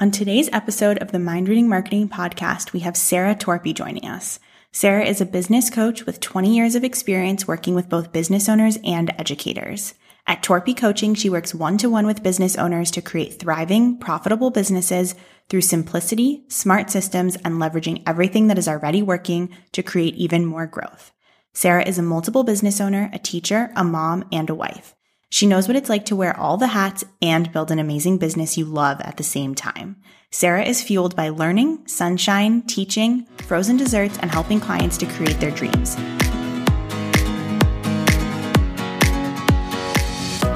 [0.00, 4.38] On today's episode of the Mind Reading Marketing Podcast, we have Sarah Torpy joining us.
[4.70, 8.78] Sarah is a business coach with 20 years of experience working with both business owners
[8.84, 9.94] and educators.
[10.24, 14.52] At Torpy Coaching, she works one to one with business owners to create thriving, profitable
[14.52, 15.16] businesses
[15.48, 20.68] through simplicity, smart systems, and leveraging everything that is already working to create even more
[20.68, 21.10] growth.
[21.54, 24.94] Sarah is a multiple business owner, a teacher, a mom, and a wife.
[25.30, 28.56] She knows what it's like to wear all the hats and build an amazing business
[28.56, 29.96] you love at the same time.
[30.30, 35.50] Sarah is fueled by learning, sunshine, teaching, frozen desserts, and helping clients to create their
[35.50, 35.96] dreams.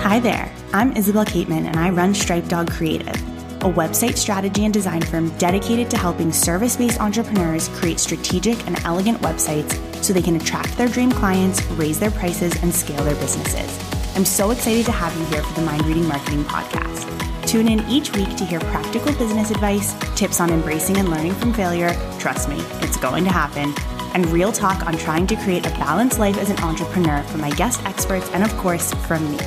[0.00, 3.14] Hi there, I'm Isabel Cateman and I run Stripe Dog Creative,
[3.62, 8.82] a website strategy and design firm dedicated to helping service based entrepreneurs create strategic and
[8.84, 13.16] elegant websites so they can attract their dream clients, raise their prices, and scale their
[13.16, 13.91] businesses.
[14.14, 17.08] I'm so excited to have you here for the Mind Reading Marketing Podcast.
[17.46, 21.54] Tune in each week to hear practical business advice, tips on embracing and learning from
[21.54, 21.94] failure.
[22.18, 23.74] Trust me, it's going to happen.
[24.12, 27.48] And real talk on trying to create a balanced life as an entrepreneur from my
[27.52, 29.38] guest experts and, of course, from me.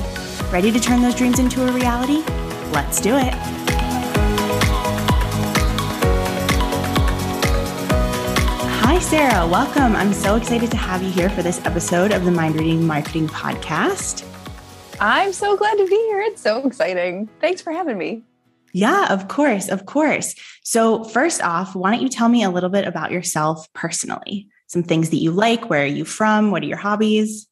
[0.50, 2.24] Ready to turn those dreams into a reality?
[2.72, 3.34] Let's do it.
[8.82, 9.46] Hi, Sarah.
[9.46, 9.94] Welcome.
[9.94, 13.28] I'm so excited to have you here for this episode of the Mind Reading Marketing
[13.28, 14.26] Podcast.
[14.98, 16.20] I'm so glad to be here.
[16.22, 17.28] It's so exciting.
[17.40, 18.22] Thanks for having me.
[18.72, 19.68] Yeah, of course.
[19.68, 20.34] Of course.
[20.64, 24.48] So, first off, why don't you tell me a little bit about yourself personally?
[24.68, 26.50] Some things that you like, where are you from?
[26.50, 27.46] What are your hobbies?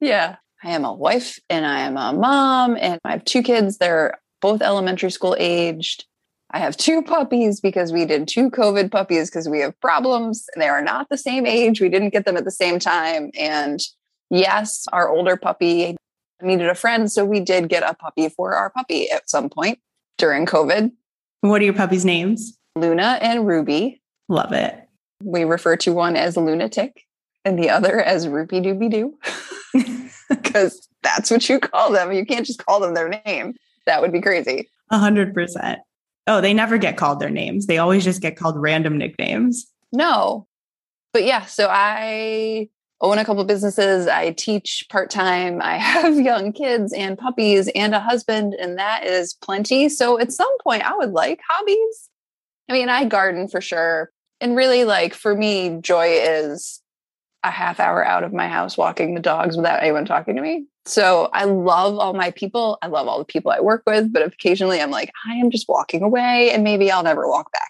[0.00, 3.78] Yeah, I am a wife and I am a mom, and I have two kids.
[3.78, 6.04] They're both elementary school aged.
[6.50, 10.46] I have two puppies because we did two COVID puppies because we have problems.
[10.56, 11.80] They are not the same age.
[11.80, 13.30] We didn't get them at the same time.
[13.38, 13.80] And
[14.30, 15.96] yes, our older puppy
[16.42, 17.10] needed a friend.
[17.10, 19.78] So we did get a puppy for our puppy at some point
[20.18, 20.92] during COVID.
[21.40, 22.58] What are your puppies' names?
[22.76, 24.00] Luna and Ruby.
[24.28, 24.78] Love it.
[25.22, 27.04] We refer to one as lunatic
[27.44, 29.18] and the other as Ruby Dooby Doo
[30.28, 32.12] because that's what you call them.
[32.12, 33.54] You can't just call them their name.
[33.86, 34.68] That would be crazy.
[34.90, 35.80] A hundred percent.
[36.26, 37.66] Oh, they never get called their names.
[37.66, 39.66] They always just get called random nicknames.
[39.92, 40.46] No.
[41.12, 42.68] But yeah, so I
[43.02, 44.06] own a couple businesses.
[44.06, 45.60] I teach part time.
[45.60, 49.88] I have young kids and puppies and a husband, and that is plenty.
[49.88, 52.08] So at some point, I would like hobbies.
[52.68, 54.10] I mean, I garden for sure.
[54.40, 56.80] And really, like for me, joy is
[57.44, 60.64] a half hour out of my house walking the dogs without anyone talking to me.
[60.84, 62.78] So I love all my people.
[62.82, 65.68] I love all the people I work with, but occasionally I'm like, I am just
[65.68, 67.61] walking away and maybe I'll never walk back.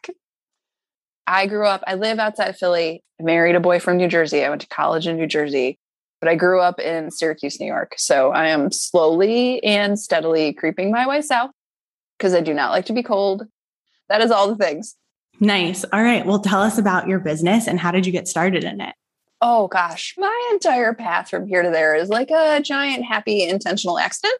[1.26, 4.44] I grew up, I live outside of Philly, I married a boy from New Jersey.
[4.44, 5.78] I went to college in New Jersey,
[6.20, 7.94] but I grew up in Syracuse, New York.
[7.96, 11.50] So I am slowly and steadily creeping my way south
[12.18, 13.44] because I do not like to be cold.
[14.08, 14.96] That is all the things.
[15.40, 15.84] Nice.
[15.92, 16.26] All right.
[16.26, 18.94] Well, tell us about your business and how did you get started in it?
[19.40, 23.98] Oh gosh, my entire path from here to there is like a giant, happy, intentional
[23.98, 24.38] accident.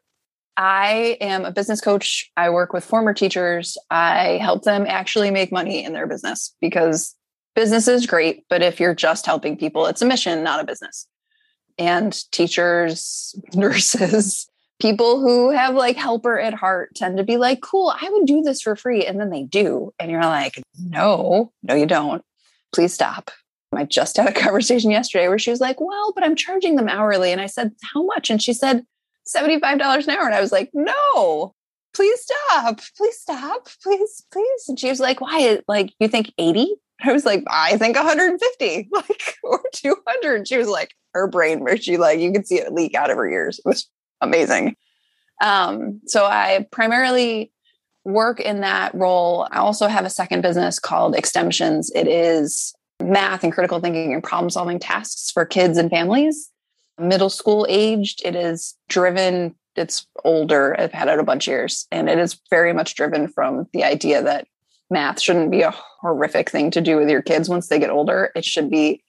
[0.57, 2.31] I am a business coach.
[2.37, 3.77] I work with former teachers.
[3.91, 7.15] I help them actually make money in their business because
[7.55, 11.07] business is great, but if you're just helping people, it's a mission, not a business.
[11.79, 14.49] And teachers, nurses,
[14.81, 18.43] people who have like helper at heart tend to be like, cool, I would do
[18.43, 19.07] this for free.
[19.07, 19.93] And then they do.
[19.99, 22.23] And you're like, no, no, you don't.
[22.75, 23.31] Please stop.
[23.75, 26.89] I just had a conversation yesterday where she was like, well, but I'm charging them
[26.89, 27.33] hourly.
[27.33, 28.29] And I said, how much?
[28.29, 28.85] And she said,
[29.35, 30.27] $75 an hour.
[30.27, 31.55] And I was like, no,
[31.95, 32.81] please stop.
[32.97, 33.69] Please stop.
[33.83, 34.69] Please, please.
[34.69, 35.61] And she was like, why?
[35.69, 36.75] Like, you think 80?
[37.05, 40.47] I was like, I think 150, like, or 200.
[40.47, 43.17] She was like, her brain, where she like, you could see it leak out of
[43.17, 43.59] her ears.
[43.59, 43.89] It was
[44.21, 44.77] amazing.
[45.43, 47.53] Um, so I primarily
[48.05, 49.49] work in that role.
[49.51, 51.91] I also have a second business called Extensions.
[51.95, 56.52] It is math and critical thinking and problem solving tasks for kids and families
[56.99, 58.23] middle school aged.
[58.25, 60.79] It is driven, it's older.
[60.79, 63.85] I've had it a bunch of years, and it is very much driven from the
[63.85, 64.47] idea that
[64.91, 68.31] math shouldn't be a horrific thing to do with your kids once they get older.
[68.37, 69.03] It should be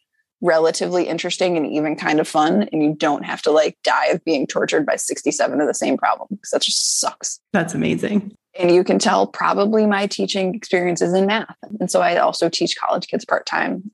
[0.44, 2.68] relatively interesting and even kind of fun.
[2.71, 5.97] And you don't have to like die of being tortured by 67 of the same
[5.97, 7.39] problem because that just sucks.
[7.53, 8.36] That's amazing.
[8.59, 11.56] And you can tell probably my teaching experiences in math.
[11.79, 13.89] And so I also teach college kids part time.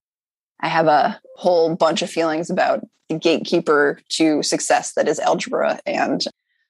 [0.62, 5.80] I have a whole bunch of feelings about the gatekeeper to success that is algebra.
[5.86, 6.24] And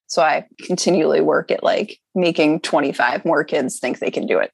[0.07, 4.51] so I continually work at like making 25 more kids think they can do it.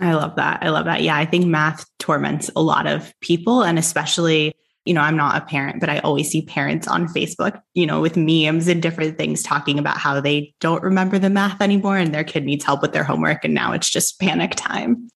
[0.00, 0.62] I love that.
[0.62, 1.02] I love that.
[1.02, 4.54] Yeah, I think math torments a lot of people and especially
[4.86, 8.00] you know, I'm not a parent, but I always see parents on Facebook, you know,
[8.00, 12.14] with memes and different things talking about how they don't remember the math anymore and
[12.14, 13.44] their kid needs help with their homework.
[13.44, 15.08] And now it's just panic time.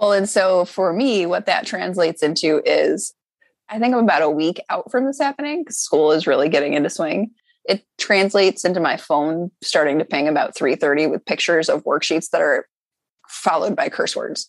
[0.00, 3.12] Well, and so for me, what that translates into is
[3.68, 6.72] I think I'm about a week out from this happening because school is really getting
[6.72, 7.30] into swing.
[7.66, 12.40] It translates into my phone starting to ping about 3:30 with pictures of worksheets that
[12.40, 12.66] are
[13.28, 14.48] followed by curse words.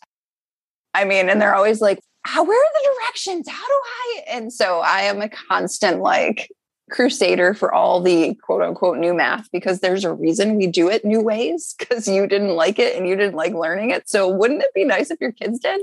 [0.94, 3.48] I mean, and they're always like, How, where are the directions?
[3.50, 4.24] How do I?
[4.30, 6.50] And so I am a constant like
[6.92, 11.04] crusader for all the quote unquote new math because there's a reason we do it
[11.04, 14.08] new ways because you didn't like it and you didn't like learning it.
[14.10, 15.82] So wouldn't it be nice if your kids did?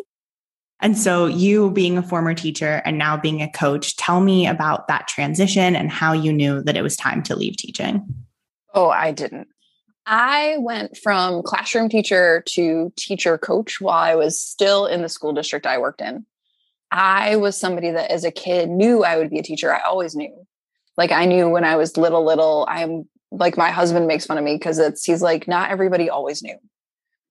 [0.81, 4.87] And so, you being a former teacher and now being a coach, tell me about
[4.87, 8.07] that transition and how you knew that it was time to leave teaching.
[8.75, 9.49] Oh, I didn't.
[10.07, 15.33] I went from classroom teacher to teacher coach while I was still in the school
[15.33, 16.25] district I worked in.
[16.91, 19.75] I was somebody that as a kid knew I would be a teacher.
[19.75, 20.47] I always knew.
[20.99, 24.45] Like I knew when I was little, little, I'm like my husband makes fun of
[24.45, 26.59] me because it's he's like, not everybody always knew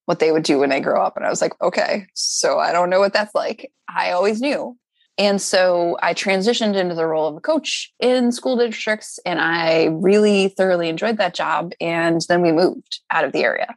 [0.06, 1.18] what they would do when they grow up.
[1.18, 3.72] And I was like, okay, so I don't know what that's like.
[3.90, 4.78] I always knew.
[5.18, 9.86] And so I transitioned into the role of a coach in school districts, and I
[9.86, 11.74] really thoroughly enjoyed that job.
[11.82, 13.76] And then we moved out of the area.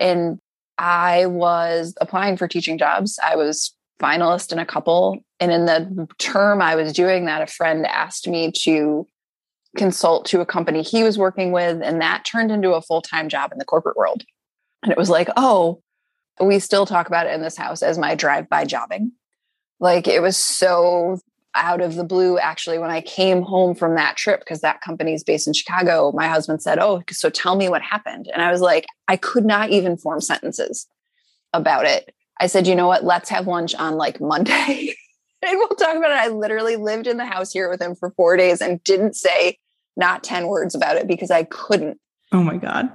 [0.00, 0.40] And
[0.78, 3.20] I was applying for teaching jobs.
[3.22, 5.18] I was finalist in a couple.
[5.40, 9.06] And in the term I was doing that, a friend asked me to
[9.76, 11.82] consult to a company he was working with.
[11.82, 14.24] And that turned into a full time job in the corporate world.
[14.82, 15.82] And it was like, oh,
[16.40, 19.12] we still talk about it in this house as my drive by jobbing
[19.82, 21.18] like it was so
[21.54, 25.12] out of the blue actually when i came home from that trip because that company
[25.12, 28.50] is based in chicago my husband said oh so tell me what happened and i
[28.50, 30.86] was like i could not even form sentences
[31.52, 33.04] about it i said you know what?
[33.04, 34.94] Let's have lunch on like monday.
[35.44, 36.18] And we'll talk about it.
[36.18, 39.58] I literally lived in the house here with him for four days and didn't say
[39.96, 41.98] not 10 words about it because i couldn't.
[42.30, 42.92] Oh my god.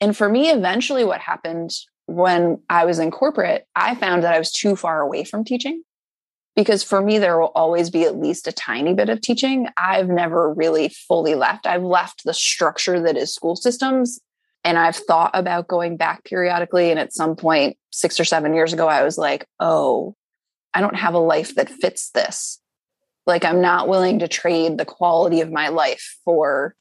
[0.00, 1.72] And for me eventually what happened
[2.06, 5.82] when i was in corporate i found that i was too far away from teaching
[6.58, 9.68] because for me there will always be at least a tiny bit of teaching.
[9.76, 11.68] I've never really fully left.
[11.68, 14.18] I've left the structure that is school systems
[14.68, 18.72] and i've thought about going back periodically and at some point 6 or 7 years
[18.72, 20.14] ago i was like oh
[20.74, 22.60] i don't have a life that fits this
[23.26, 26.74] like i'm not willing to trade the quality of my life for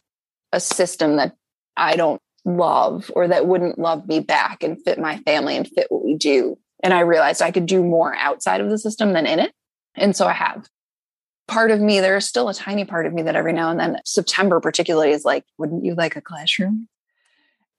[0.51, 1.33] a system that
[1.75, 5.87] i don't love or that wouldn't love me back and fit my family and fit
[5.89, 9.25] what we do and i realized i could do more outside of the system than
[9.25, 9.51] in it
[9.97, 10.67] and so I have.
[11.47, 13.99] Part of me, there's still a tiny part of me that every now and then,
[14.05, 16.87] September particularly, is like, wouldn't you like a classroom?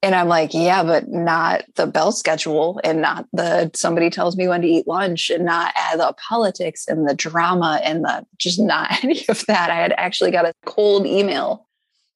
[0.01, 4.47] And I'm like, yeah, but not the bell schedule and not the somebody tells me
[4.47, 8.61] when to eat lunch and not uh, the politics and the drama and the just
[8.61, 9.71] not any of that.
[9.71, 11.67] I had actually got a cold email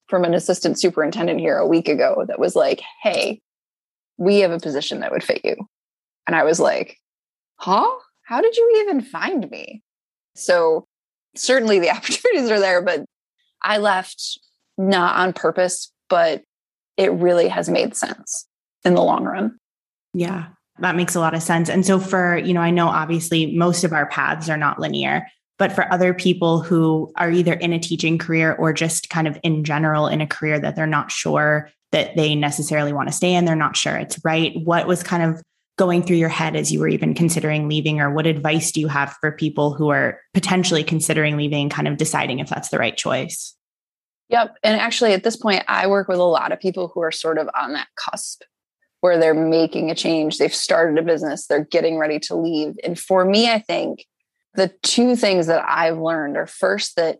[0.07, 3.41] from an assistant superintendent here a week ago that was like, hey,
[4.17, 5.55] we have a position that would fit you.
[6.27, 6.97] And I was like,
[7.55, 7.89] huh?
[8.25, 9.81] How did you even find me?
[10.35, 10.87] So
[11.35, 13.03] certainly the opportunities are there, but
[13.61, 14.39] I left
[14.77, 16.43] not on purpose, but
[16.97, 18.47] it really has made sense
[18.83, 19.57] in the long run.
[20.13, 20.47] Yeah,
[20.79, 21.69] that makes a lot of sense.
[21.69, 25.27] And so for, you know, I know obviously most of our paths are not linear,
[25.57, 29.37] but for other people who are either in a teaching career or just kind of
[29.43, 33.33] in general in a career that they're not sure that they necessarily want to stay
[33.33, 34.53] in, they're not sure it's right.
[34.63, 35.41] What was kind of
[35.77, 38.87] going through your head as you were even considering leaving or what advice do you
[38.87, 42.95] have for people who are potentially considering leaving kind of deciding if that's the right
[42.95, 43.55] choice
[44.33, 47.11] yep and actually at this point i work with a lot of people who are
[47.11, 48.41] sort of on that cusp
[48.99, 52.99] where they're making a change they've started a business they're getting ready to leave and
[52.99, 54.05] for me i think
[54.55, 57.19] the two things that i've learned are first that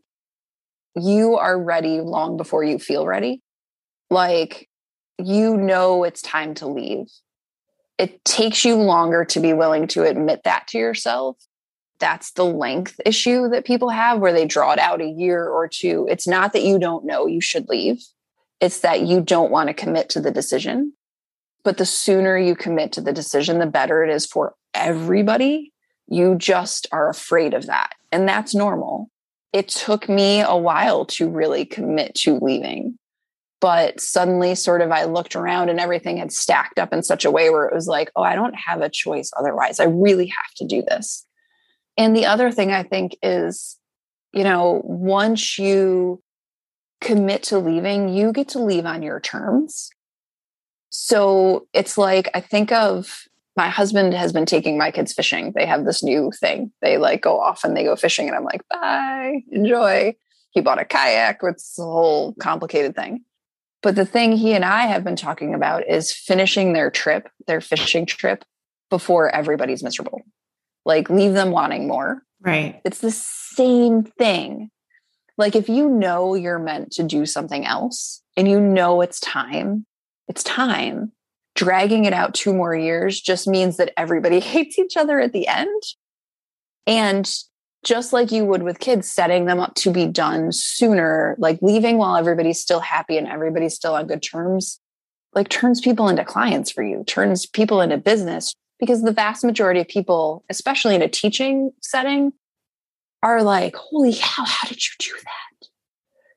[0.95, 3.41] you are ready long before you feel ready
[4.09, 4.67] like
[5.17, 7.07] you know it's time to leave
[7.97, 11.37] it takes you longer to be willing to admit that to yourself.
[12.03, 15.69] That's the length issue that people have where they draw it out a year or
[15.69, 16.05] two.
[16.09, 18.03] It's not that you don't know you should leave,
[18.59, 20.91] it's that you don't want to commit to the decision.
[21.63, 25.71] But the sooner you commit to the decision, the better it is for everybody.
[26.09, 27.93] You just are afraid of that.
[28.11, 29.09] And that's normal.
[29.53, 32.99] It took me a while to really commit to leaving
[33.61, 37.31] but suddenly sort of i looked around and everything had stacked up in such a
[37.31, 40.53] way where it was like oh i don't have a choice otherwise i really have
[40.57, 41.25] to do this
[41.97, 43.77] and the other thing i think is
[44.33, 46.21] you know once you
[47.01, 49.89] commit to leaving you get to leave on your terms
[50.89, 55.51] so it's like i think of my husband has been taking my kids fishing.
[55.55, 56.71] They have this new thing.
[56.81, 60.15] They like go off and they go fishing, and I'm like, bye, enjoy.
[60.51, 61.39] He bought a kayak.
[61.43, 63.21] It's a whole complicated thing.
[63.81, 67.61] But the thing he and I have been talking about is finishing their trip, their
[67.61, 68.43] fishing trip,
[68.89, 70.21] before everybody's miserable.
[70.85, 72.21] Like, leave them wanting more.
[72.41, 72.81] Right.
[72.83, 74.69] It's the same thing.
[75.37, 79.85] Like, if you know you're meant to do something else and you know it's time,
[80.27, 81.11] it's time
[81.55, 85.47] dragging it out two more years just means that everybody hates each other at the
[85.47, 85.81] end.
[86.85, 87.29] And
[87.83, 91.97] just like you would with kids, setting them up to be done sooner, like leaving
[91.97, 94.79] while everybody's still happy and everybody's still on good terms,
[95.33, 98.55] like turns people into clients for you, turns people into business.
[98.83, 102.33] Because the vast majority of people, especially in a teaching setting,
[103.21, 105.67] are like, holy cow, how did you do that?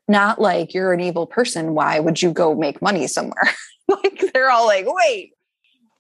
[0.07, 1.75] Not like you're an evil person.
[1.75, 3.50] Why would you go make money somewhere?
[3.88, 5.33] like they're all like, wait,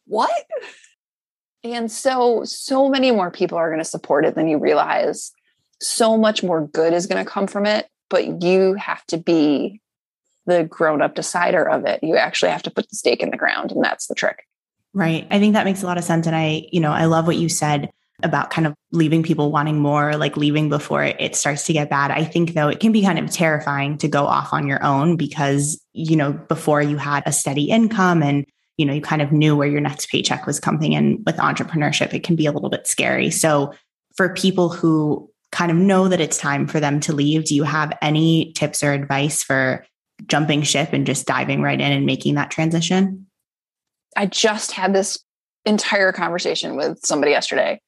[0.06, 0.30] what?
[1.64, 5.32] And so, so many more people are going to support it than you realize.
[5.82, 9.80] So much more good is going to come from it, but you have to be
[10.46, 12.04] the grown up decider of it.
[12.04, 14.44] You actually have to put the stake in the ground, and that's the trick.
[14.96, 15.26] Right.
[15.30, 16.26] I think that makes a lot of sense.
[16.26, 17.90] And I, you know, I love what you said
[18.22, 22.10] about kind of leaving people wanting more, like leaving before it starts to get bad.
[22.10, 25.18] I think though it can be kind of terrifying to go off on your own
[25.18, 28.46] because, you know, before you had a steady income and,
[28.78, 32.14] you know, you kind of knew where your next paycheck was coming in with entrepreneurship,
[32.14, 33.30] it can be a little bit scary.
[33.30, 33.74] So
[34.16, 37.64] for people who kind of know that it's time for them to leave, do you
[37.64, 39.84] have any tips or advice for
[40.26, 43.25] jumping ship and just diving right in and making that transition?
[44.16, 45.18] I just had this
[45.64, 47.80] entire conversation with somebody yesterday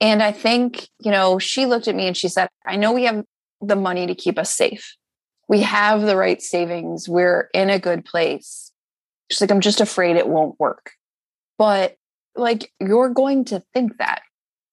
[0.00, 3.04] and I think, you know, she looked at me and she said, I know we
[3.04, 3.24] have
[3.60, 4.96] the money to keep us safe.
[5.48, 7.08] We have the right savings.
[7.08, 8.70] We're in a good place.
[9.30, 10.92] She's like, I'm just afraid it won't work.
[11.56, 11.96] But
[12.36, 14.22] like, you're going to think that.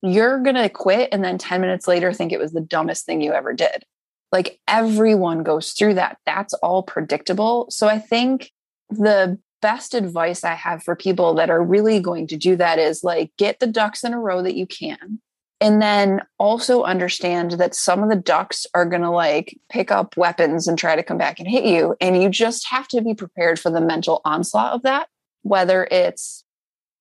[0.04, 3.22] You're going to quit and then 10 minutes later think it was the dumbest thing
[3.22, 3.84] you ever did.
[4.32, 6.18] Like, everyone goes through that.
[6.26, 7.68] That's all predictable.
[7.70, 8.52] So I think
[8.90, 13.04] the best advice I have for people that are really going to do that is
[13.04, 15.20] like get the ducks in a row that you can.
[15.60, 20.16] And then also understand that some of the ducks are going to like pick up
[20.18, 21.96] weapons and try to come back and hit you.
[22.00, 25.08] And you just have to be prepared for the mental onslaught of that,
[25.42, 26.44] whether it's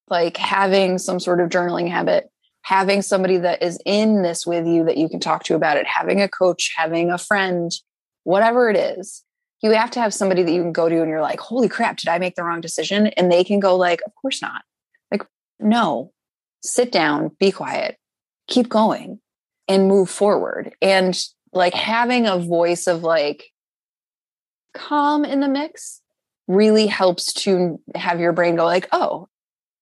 [0.08, 2.30] like having some sort of journaling habit,
[2.62, 5.86] having somebody that is in this with you that you can talk to about it,
[5.86, 7.72] having a coach, having a friend,
[8.22, 9.22] whatever it is
[9.62, 11.96] you have to have somebody that you can go to and you're like, holy crap,
[11.96, 13.06] did I make the wrong decision?
[13.08, 14.62] And they can go like, of course not.
[15.10, 15.22] Like,
[15.58, 16.12] no,
[16.62, 17.96] sit down, be quiet,
[18.48, 19.20] keep going
[19.68, 20.74] and move forward.
[20.82, 21.18] And
[21.52, 23.50] like having a voice of like
[24.74, 26.02] calm in the mix
[26.46, 29.28] really helps to have your brain go like, oh,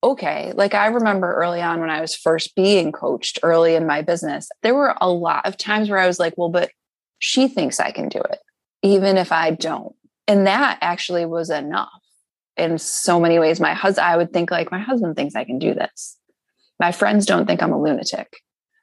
[0.04, 0.52] okay.
[0.54, 4.48] Like I remember early on when I was first being coached early in my business,
[4.62, 6.70] there were a lot of times where I was like, well, but
[7.18, 8.38] she thinks I can do it
[8.82, 9.94] even if I don't.
[10.28, 11.88] And that actually was enough
[12.56, 13.60] in so many ways.
[13.60, 16.18] My husband, I would think like, my husband thinks I can do this.
[16.78, 18.36] My friends don't think I'm a lunatic.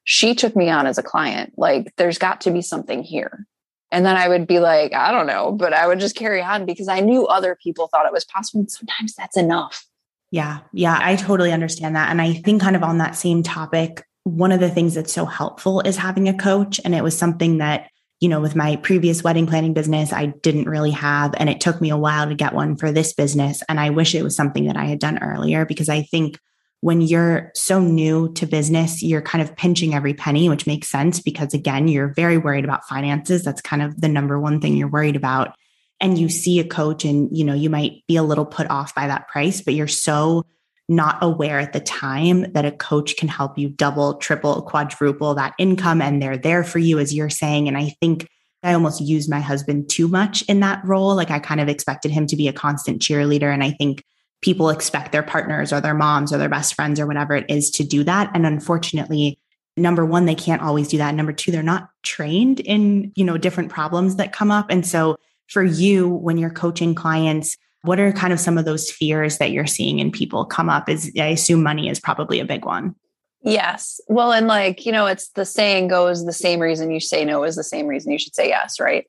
[0.03, 1.53] She took me on as a client.
[1.58, 3.46] Like, there's got to be something here.
[3.91, 6.65] And then I would be like, I don't know, but I would just carry on
[6.65, 8.62] because I knew other people thought it was possible.
[8.62, 9.86] And sometimes that's enough.
[10.32, 10.60] Yeah.
[10.74, 11.00] Yeah.
[11.01, 12.10] I totally understand that.
[12.10, 15.25] And I think, kind of on that same topic, one of the things that's so
[15.25, 16.79] helpful is having a coach.
[16.86, 17.89] And it was something that
[18.20, 21.80] you know, with my previous wedding planning business, I didn't really have, and it took
[21.80, 23.64] me a while to get one for this business.
[23.70, 26.38] And I wish it was something that I had done earlier because I think
[26.82, 31.20] when you're so new to business, you're kind of pinching every penny, which makes sense
[31.20, 33.44] because again, you're very worried about finances.
[33.44, 35.56] That's kind of the number one thing you're worried about.
[36.02, 38.96] And you see a coach and, you know, you might be a little put off
[38.96, 40.46] by that price, but you're so
[40.89, 45.53] not aware at the time that a coach can help you double, triple, quadruple that
[45.60, 47.67] income and they're there for you, as you're saying.
[47.67, 48.27] And I think
[48.63, 51.15] I almost used my husband too much in that role.
[51.15, 53.53] Like I kind of expected him to be a constant cheerleader.
[53.53, 54.03] And I think
[54.41, 57.69] people expect their partners or their moms or their best friends or whatever it is
[57.72, 58.31] to do that.
[58.34, 59.39] And unfortunately,
[59.77, 61.13] number one, they can't always do that.
[61.15, 64.67] Number two, they're not trained in, you know, different problems that come up.
[64.69, 65.17] And so
[65.48, 69.51] for you, when you're coaching clients, what are kind of some of those fears that
[69.51, 70.89] you're seeing in people come up?
[70.89, 72.95] Is I assume money is probably a big one.
[73.41, 74.01] Yes.
[74.07, 77.43] Well, and like, you know, it's the saying goes the same reason you say no
[77.43, 79.05] is the same reason you should say yes, right?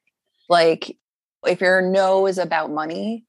[0.49, 0.97] Like,
[1.47, 3.25] if your no is about money,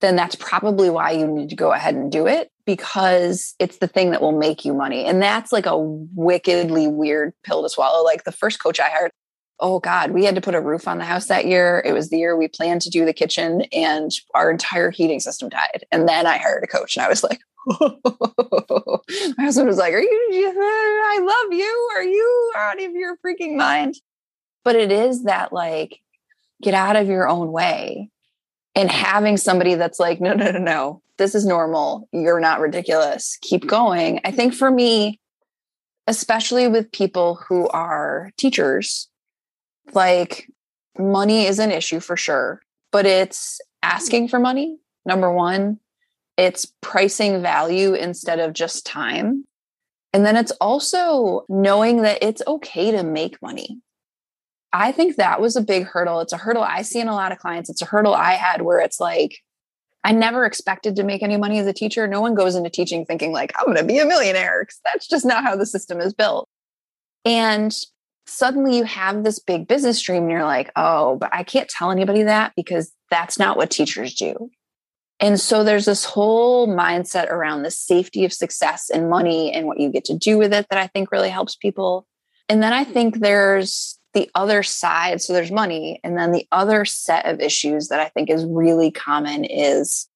[0.00, 3.86] then that's probably why you need to go ahead and do it because it's the
[3.86, 5.04] thing that will make you money.
[5.04, 8.02] And that's like a wickedly weird pill to swallow.
[8.02, 9.12] Like the first coach I hired,
[9.62, 11.82] oh God, we had to put a roof on the house that year.
[11.86, 15.48] It was the year we planned to do the kitchen and our entire heating system
[15.48, 15.86] died.
[15.92, 17.40] And then I hired a coach and I was like,
[17.78, 21.90] my husband was like, Are you, I love you.
[21.96, 23.94] Are you out of your freaking mind?
[24.64, 26.00] But it is that like,
[26.60, 28.10] get out of your own way
[28.74, 32.08] and having somebody that's like, No, no, no, no, this is normal.
[32.12, 33.38] You're not ridiculous.
[33.42, 34.20] Keep going.
[34.24, 35.20] I think for me,
[36.08, 39.08] especially with people who are teachers,
[39.92, 40.48] like
[40.98, 42.60] money is an issue for sure,
[42.90, 45.78] but it's asking for money, number one.
[46.36, 49.44] It's pricing value instead of just time.
[50.12, 53.80] And then it's also knowing that it's okay to make money.
[54.72, 56.20] I think that was a big hurdle.
[56.20, 57.68] It's a hurdle I see in a lot of clients.
[57.68, 59.38] It's a hurdle I had where it's like,
[60.04, 62.06] I never expected to make any money as a teacher.
[62.06, 65.06] No one goes into teaching thinking, like, I'm going to be a millionaire because that's
[65.06, 66.48] just not how the system is built.
[67.24, 67.72] And
[68.26, 71.90] suddenly you have this big business dream and you're like, oh, but I can't tell
[71.90, 74.50] anybody that because that's not what teachers do.
[75.20, 79.78] And so there's this whole mindset around the safety of success and money and what
[79.78, 82.06] you get to do with it that I think really helps people.
[82.48, 85.22] And then I think there's the other side.
[85.22, 86.00] So there's money.
[86.02, 90.08] And then the other set of issues that I think is really common is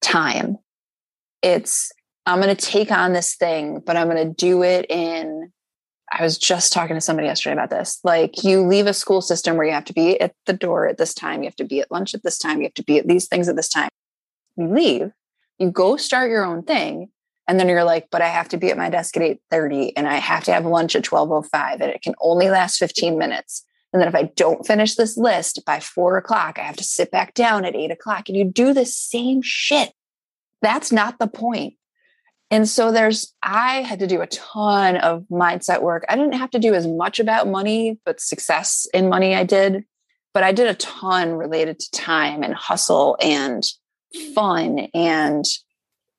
[0.00, 0.58] time.
[1.42, 1.92] It's,
[2.26, 5.52] I'm going to take on this thing, but I'm going to do it in
[6.16, 7.98] I was just talking to somebody yesterday about this.
[8.04, 10.96] Like you leave a school system where you have to be at the door at
[10.96, 12.98] this time, you have to be at lunch at this time, you have to be
[12.98, 13.88] at these things at this time.
[14.56, 15.10] You leave,
[15.58, 17.08] you go start your own thing,
[17.48, 20.06] and then you're like, but I have to be at my desk at 8:30 and
[20.06, 23.64] I have to have lunch at 12:05 and it can only last 15 minutes.
[23.92, 27.10] And then if I don't finish this list by four o'clock, I have to sit
[27.10, 28.28] back down at eight o'clock.
[28.28, 29.92] And you do the same shit.
[30.62, 31.74] That's not the point.
[32.54, 36.04] And so there's, I had to do a ton of mindset work.
[36.08, 39.84] I didn't have to do as much about money, but success in money I did.
[40.32, 43.64] But I did a ton related to time and hustle and
[44.36, 45.44] fun and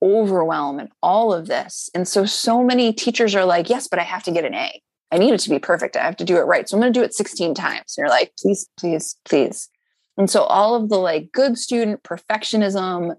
[0.01, 1.89] overwhelm and all of this.
[1.95, 4.81] And so, so many teachers are like, yes, but I have to get an A.
[5.13, 5.95] I need it to be perfect.
[5.95, 6.67] I have to do it right.
[6.67, 7.95] So I'm going to do it 16 times.
[7.95, 9.69] And you're like, please, please, please.
[10.17, 13.15] And so all of the like good student perfectionism,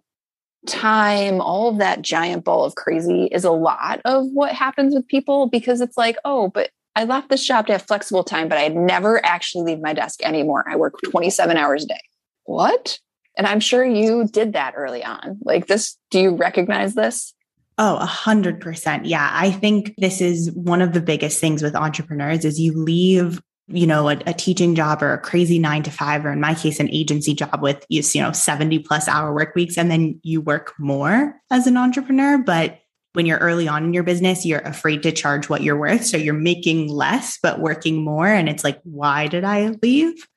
[0.66, 5.06] time, all of that giant ball of crazy is a lot of what happens with
[5.06, 8.58] people because it's like, oh, but I left this job to have flexible time, but
[8.58, 10.64] I never actually leave my desk anymore.
[10.68, 12.00] I work 27 hours a day.
[12.44, 12.98] What?
[13.36, 15.38] And I'm sure you did that early on.
[15.42, 17.34] Like this, do you recognize this?
[17.78, 19.04] Oh, a hundred percent.
[19.04, 19.28] Yeah.
[19.30, 23.86] I think this is one of the biggest things with entrepreneurs is you leave you
[23.86, 26.78] know, a, a, teaching job or a crazy nine to five, or in my case,
[26.78, 29.76] an agency job with, you know, 70 plus hour work weeks.
[29.76, 32.38] And then you work more as an entrepreneur.
[32.38, 32.80] But
[33.14, 36.04] when you're early on in your business, you're afraid to charge what you're worth.
[36.04, 38.28] So you're making less, but working more.
[38.28, 40.28] And it's like, why did I leave?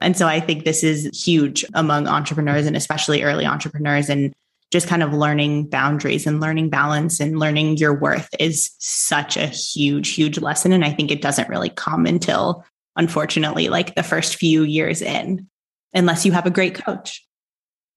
[0.00, 4.08] And so I think this is huge among entrepreneurs and especially early entrepreneurs.
[4.08, 4.34] And
[4.70, 9.46] just kind of learning boundaries and learning balance and learning your worth is such a
[9.46, 10.72] huge, huge lesson.
[10.72, 12.64] And I think it doesn't really come until
[12.96, 15.48] unfortunately, like the first few years in,
[15.94, 17.24] unless you have a great coach.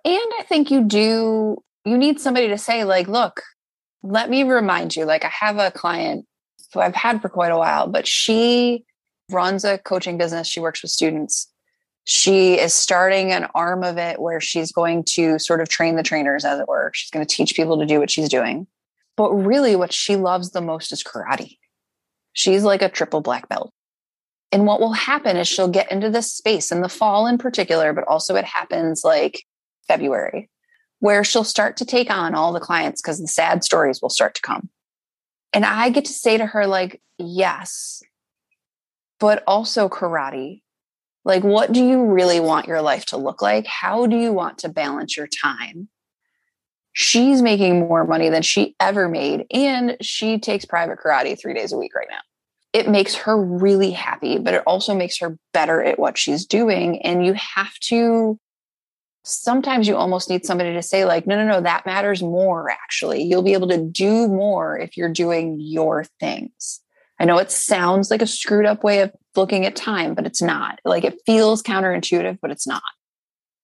[0.05, 3.41] And I think you do, you need somebody to say, like, look,
[4.03, 6.25] let me remind you, like, I have a client
[6.73, 8.85] who I've had for quite a while, but she
[9.31, 10.47] runs a coaching business.
[10.47, 11.51] She works with students.
[12.05, 16.03] She is starting an arm of it where she's going to sort of train the
[16.03, 16.91] trainers, as it were.
[16.93, 18.67] She's going to teach people to do what she's doing.
[19.17, 21.57] But really, what she loves the most is karate.
[22.33, 23.71] She's like a triple black belt.
[24.51, 27.93] And what will happen is she'll get into this space in the fall in particular,
[27.93, 29.45] but also it happens like
[29.87, 30.49] February,
[30.99, 34.35] where she'll start to take on all the clients because the sad stories will start
[34.35, 34.69] to come.
[35.53, 38.01] And I get to say to her, like, yes,
[39.19, 40.61] but also karate.
[41.25, 43.67] Like, what do you really want your life to look like?
[43.67, 45.89] How do you want to balance your time?
[46.93, 51.71] She's making more money than she ever made, and she takes private karate three days
[51.71, 52.19] a week right now
[52.73, 57.01] it makes her really happy, but it also makes her better at what she's doing.
[57.01, 58.39] And you have to,
[59.23, 63.23] sometimes you almost need somebody to say, like, no, no, no, that matters more, actually.
[63.23, 66.81] You'll be able to do more if you're doing your things.
[67.19, 70.41] I know it sounds like a screwed up way of looking at time, but it's
[70.41, 70.79] not.
[70.85, 72.83] Like it feels counterintuitive, but it's not.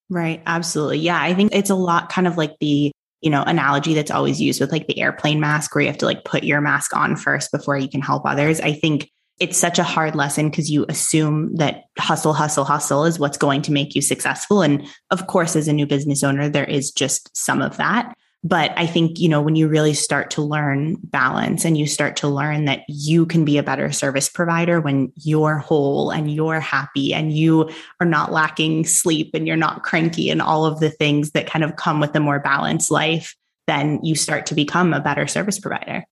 [0.10, 0.42] Right.
[0.46, 1.00] Absolutely.
[1.00, 1.20] Yeah.
[1.20, 2.92] I think it's a lot kind of like the
[3.26, 6.06] you know, analogy that's always used with like the airplane mask where you have to
[6.06, 8.62] like put your mask on first before you can help others.
[8.62, 9.10] I think
[9.40, 13.64] it's such a hard lesson because you assume that hustle, hustle, hustle is what's going
[13.64, 14.62] to make you successful.
[14.62, 18.16] And of course, as a new business owner, there is just some of that.
[18.46, 22.16] But I think, you know, when you really start to learn balance and you start
[22.18, 26.60] to learn that you can be a better service provider when you're whole and you're
[26.60, 30.92] happy and you are not lacking sleep and you're not cranky and all of the
[30.92, 34.94] things that kind of come with a more balanced life, then you start to become
[34.94, 36.06] a better service provider.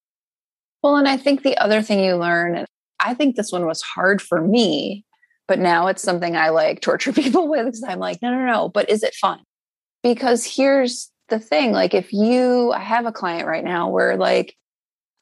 [0.82, 2.68] Well, and I think the other thing you learn, and
[3.00, 5.06] I think this one was hard for me,
[5.48, 8.70] but now it's something I like torture people with because I'm like, no, no, no,
[8.70, 9.40] but is it fun?
[10.02, 14.56] Because here's the thing like, if you, I have a client right now where like,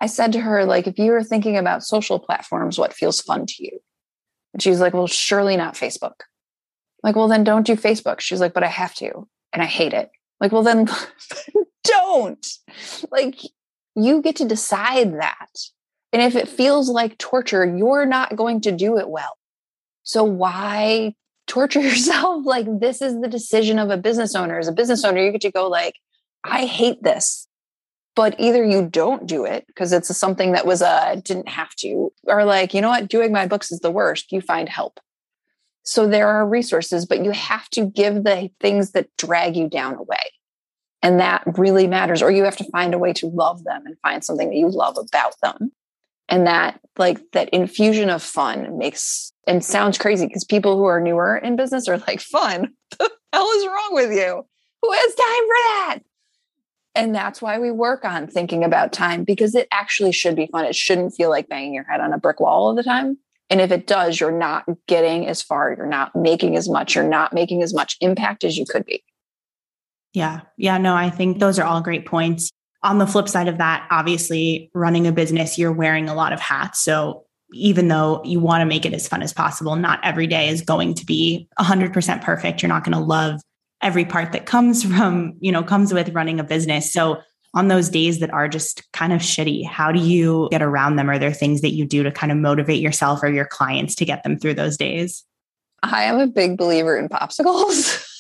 [0.02, 3.46] I said to her, like, if you were thinking about social platforms, what feels fun
[3.46, 3.80] to you?
[4.54, 6.16] And she's like, well, surely not Facebook.
[6.20, 8.20] I'm like, well, then don't do Facebook.
[8.20, 10.10] She's like, but I have to, and I hate it.
[10.40, 10.90] Like, well, then
[11.84, 12.48] don't.
[13.12, 13.40] Like,
[13.96, 15.56] you get to decide that.
[16.12, 19.38] And if it feels like torture, you're not going to do it well.
[20.04, 21.16] So why
[21.52, 22.46] torture yourself?
[22.46, 24.58] Like, this is the decision of a business owner.
[24.58, 25.96] As a business owner, you get to go, like,
[26.44, 27.48] I hate this.
[28.16, 31.74] But either you don't do it because it's something that was a uh, didn't have
[31.78, 34.34] to, or like, you know what, doing my books is the worst.
[34.34, 35.00] You find help.
[35.84, 39.96] So there are resources, but you have to give the things that drag you down
[39.96, 40.32] away.
[41.02, 42.22] And that really matters.
[42.22, 44.70] Or you have to find a way to love them and find something that you
[44.70, 45.72] love about them.
[46.32, 51.02] And that, like, that infusion of fun makes and sounds crazy because people who are
[51.02, 52.70] newer in business are like, fun?
[53.00, 54.46] the hell is wrong with you?
[54.82, 56.00] Who has time for that?
[56.96, 60.66] And that's why we work on thinking about time because it actually should be fun.
[60.66, 63.18] It shouldn't feel like banging your head on a brick wall all the time.
[63.50, 67.08] And if it does, you're not getting as far, you're not making as much, you're
[67.08, 69.04] not making as much impact as you could be.
[70.14, 70.42] Yeah.
[70.58, 70.78] Yeah.
[70.78, 72.52] No, I think those are all great points.
[72.84, 76.40] On the flip side of that, obviously, running a business, you're wearing a lot of
[76.40, 76.80] hats.
[76.80, 80.50] So even though you want to make it as fun as possible, not every day
[80.50, 82.62] is going to be 100% perfect.
[82.62, 83.42] You're not going to love
[83.82, 86.92] every part that comes from, you know, comes with running a business.
[86.92, 87.22] So
[87.54, 91.10] on those days that are just kind of shitty, how do you get around them?
[91.10, 94.06] Are there things that you do to kind of motivate yourself or your clients to
[94.06, 95.26] get them through those days?
[95.84, 98.08] I am a big believer in popsicles.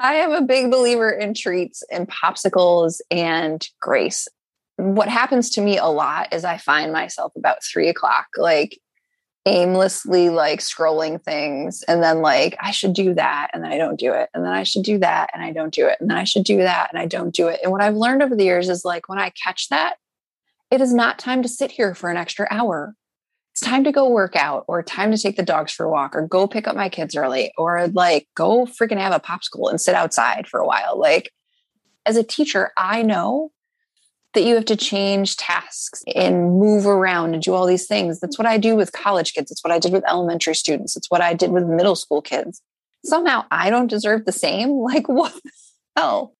[0.00, 4.26] I am a big believer in treats and popsicles and grace.
[4.76, 8.78] What happens to me a lot is I find myself about three o'clock, like
[9.46, 13.98] aimlessly like scrolling things and then like I should do that and then I don't
[13.98, 16.16] do it and then I should do that and I don't do it and then
[16.16, 17.60] I should do that and I don't do it.
[17.62, 19.96] And what I've learned over the years is like when I catch that,
[20.70, 22.94] it is not time to sit here for an extra hour.
[23.60, 26.16] It's time to go work out or time to take the dogs for a walk
[26.16, 29.78] or go pick up my kids early or like go freaking have a popsicle and
[29.78, 30.98] sit outside for a while.
[30.98, 31.30] Like
[32.06, 33.52] as a teacher, I know
[34.32, 38.18] that you have to change tasks and move around and do all these things.
[38.18, 39.50] That's what I do with college kids.
[39.50, 40.96] It's what I did with elementary students.
[40.96, 42.62] It's what I did with middle school kids.
[43.04, 44.70] Somehow I don't deserve the same.
[44.84, 45.50] Like, what the
[45.98, 46.34] hell?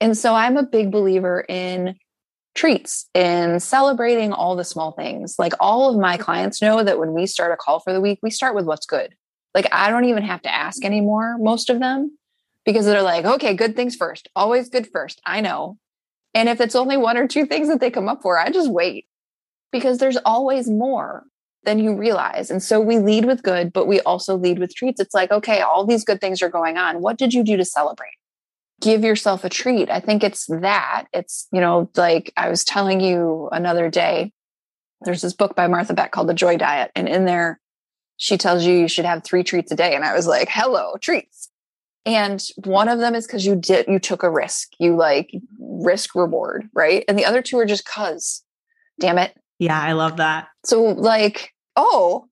[0.00, 1.96] And so I'm a big believer in
[2.54, 5.36] treats and celebrating all the small things.
[5.38, 8.18] Like, all of my clients know that when we start a call for the week,
[8.22, 9.14] we start with what's good.
[9.54, 12.16] Like, I don't even have to ask anymore, most of them,
[12.64, 15.20] because they're like, okay, good things first, always good first.
[15.24, 15.78] I know.
[16.34, 18.70] And if it's only one or two things that they come up for, I just
[18.70, 19.06] wait
[19.72, 21.24] because there's always more
[21.64, 22.50] than you realize.
[22.50, 25.00] And so we lead with good, but we also lead with treats.
[25.00, 27.02] It's like, okay, all these good things are going on.
[27.02, 28.19] What did you do to celebrate?
[28.80, 29.90] Give yourself a treat.
[29.90, 31.06] I think it's that.
[31.12, 34.32] It's, you know, like I was telling you another day,
[35.02, 36.90] there's this book by Martha Beck called The Joy Diet.
[36.94, 37.60] And in there,
[38.16, 39.94] she tells you you should have three treats a day.
[39.94, 41.50] And I was like, hello, treats.
[42.06, 44.68] And one of them is because you did, you took a risk.
[44.78, 47.04] You like risk reward, right?
[47.08, 48.42] And the other two are just cuz.
[48.98, 49.34] Damn it.
[49.58, 50.48] Yeah, I love that.
[50.64, 52.29] So, like, oh,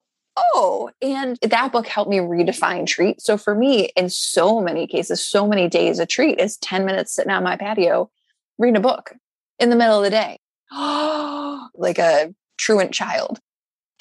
[0.54, 3.20] oh, and that book helped me redefine treat.
[3.20, 7.14] So, for me, in so many cases, so many days, a treat is 10 minutes
[7.14, 8.10] sitting on my patio
[8.58, 9.14] reading a book
[9.58, 10.38] in the middle of the day.
[11.74, 13.38] like a truant child.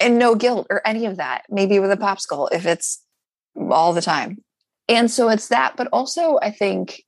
[0.00, 1.42] And no guilt or any of that.
[1.48, 3.02] Maybe with a popsicle if it's
[3.70, 4.38] all the time.
[4.88, 7.02] And so it's that, but also I think,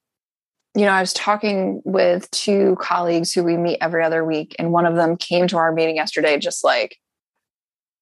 [0.75, 4.73] you know, I was talking with two colleagues who we meet every other week, and
[4.73, 6.97] one of them came to our meeting yesterday just like,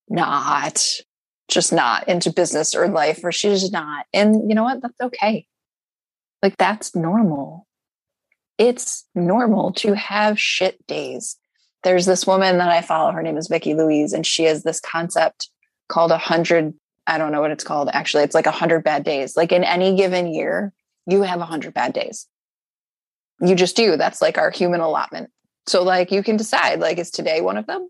[0.08, 0.82] not,
[1.48, 4.06] just not into business or life, or she's not.
[4.12, 4.82] And you know what?
[4.82, 5.46] That's okay.
[6.42, 7.66] Like, that's normal.
[8.58, 11.36] It's normal to have shit days.
[11.84, 13.12] There's this woman that I follow.
[13.12, 15.48] Her name is Vicki Louise, and she has this concept
[15.88, 16.74] called a hundred
[17.08, 17.88] I don't know what it's called.
[17.92, 19.34] Actually, it's like a hundred bad days.
[19.34, 20.74] Like in any given year,
[21.06, 22.28] you have a hundred bad days.
[23.40, 23.96] You just do.
[23.96, 25.30] That's like our human allotment.
[25.66, 27.88] So like you can decide, like, is today one of them?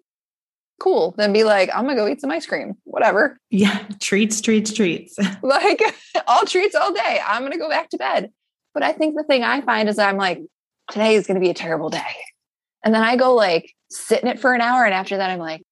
[0.78, 1.14] Cool.
[1.16, 2.76] Then be like, I'm gonna go eat some ice cream.
[2.84, 3.38] Whatever.
[3.50, 3.84] Yeah.
[4.00, 5.16] Treats, treats, treats.
[5.42, 5.80] like
[6.26, 7.20] all treats all day.
[7.26, 8.30] I'm gonna go back to bed.
[8.74, 10.40] But I think the thing I find is I'm like,
[10.90, 12.16] today is gonna be a terrible day.
[12.84, 14.84] And then I go like sit in it for an hour.
[14.84, 15.62] And after that, I'm like,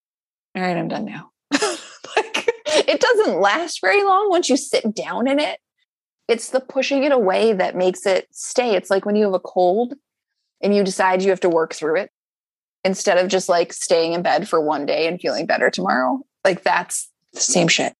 [0.57, 5.29] all right, I'm done now like it doesn't last very long once you sit down
[5.29, 5.61] in it.
[6.27, 8.75] It's the pushing it away that makes it stay.
[8.75, 9.95] It's like when you have a cold
[10.61, 12.11] and you decide you have to work through it
[12.87, 16.21] instead of just like staying in bed for one day and feeling better tomorrow.
[16.45, 17.93] Like that's the same shit.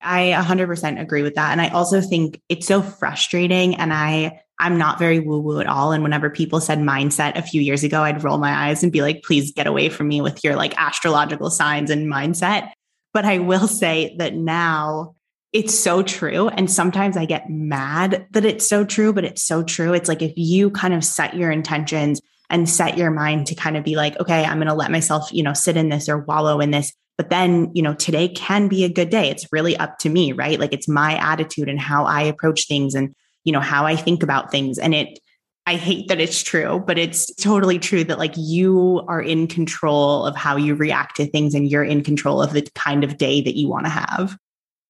[0.00, 1.52] I 100% agree with that.
[1.52, 3.74] And I also think it's so frustrating.
[3.74, 5.92] And I, I'm not very woo woo at all.
[5.92, 9.02] And whenever people said mindset a few years ago, I'd roll my eyes and be
[9.02, 12.70] like, please get away from me with your like astrological signs and mindset.
[13.12, 15.14] But I will say that now
[15.52, 16.48] it's so true.
[16.48, 19.92] And sometimes I get mad that it's so true, but it's so true.
[19.94, 23.76] It's like if you kind of set your intentions and set your mind to kind
[23.76, 26.18] of be like, okay, I'm going to let myself, you know, sit in this or
[26.18, 26.92] wallow in this.
[27.16, 29.28] But then, you know, today can be a good day.
[29.28, 30.58] It's really up to me, right?
[30.58, 34.22] Like it's my attitude and how I approach things and, you know, how I think
[34.22, 34.78] about things.
[34.78, 35.18] And it,
[35.66, 40.24] I hate that it's true, but it's totally true that like you are in control
[40.24, 43.42] of how you react to things and you're in control of the kind of day
[43.42, 44.38] that you want to have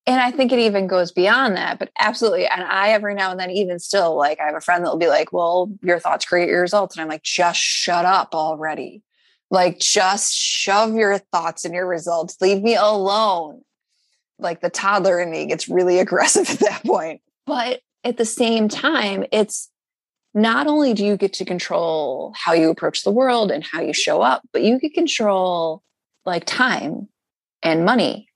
[0.07, 2.47] and I think it even goes beyond that, but absolutely.
[2.47, 4.99] And I every now and then, even still, like I have a friend that will
[4.99, 6.97] be like, Well, your thoughts create your results.
[6.97, 9.03] And I'm like, just shut up already.
[9.51, 12.37] Like, just shove your thoughts and your results.
[12.41, 13.63] Leave me alone.
[14.39, 17.21] Like the toddler in me gets really aggressive at that point.
[17.47, 19.69] But at the same time, it's
[20.35, 23.93] not only do you get to control how you approach the world and how you
[23.93, 25.83] show up, but you can control
[26.25, 27.09] like time
[27.63, 28.29] and money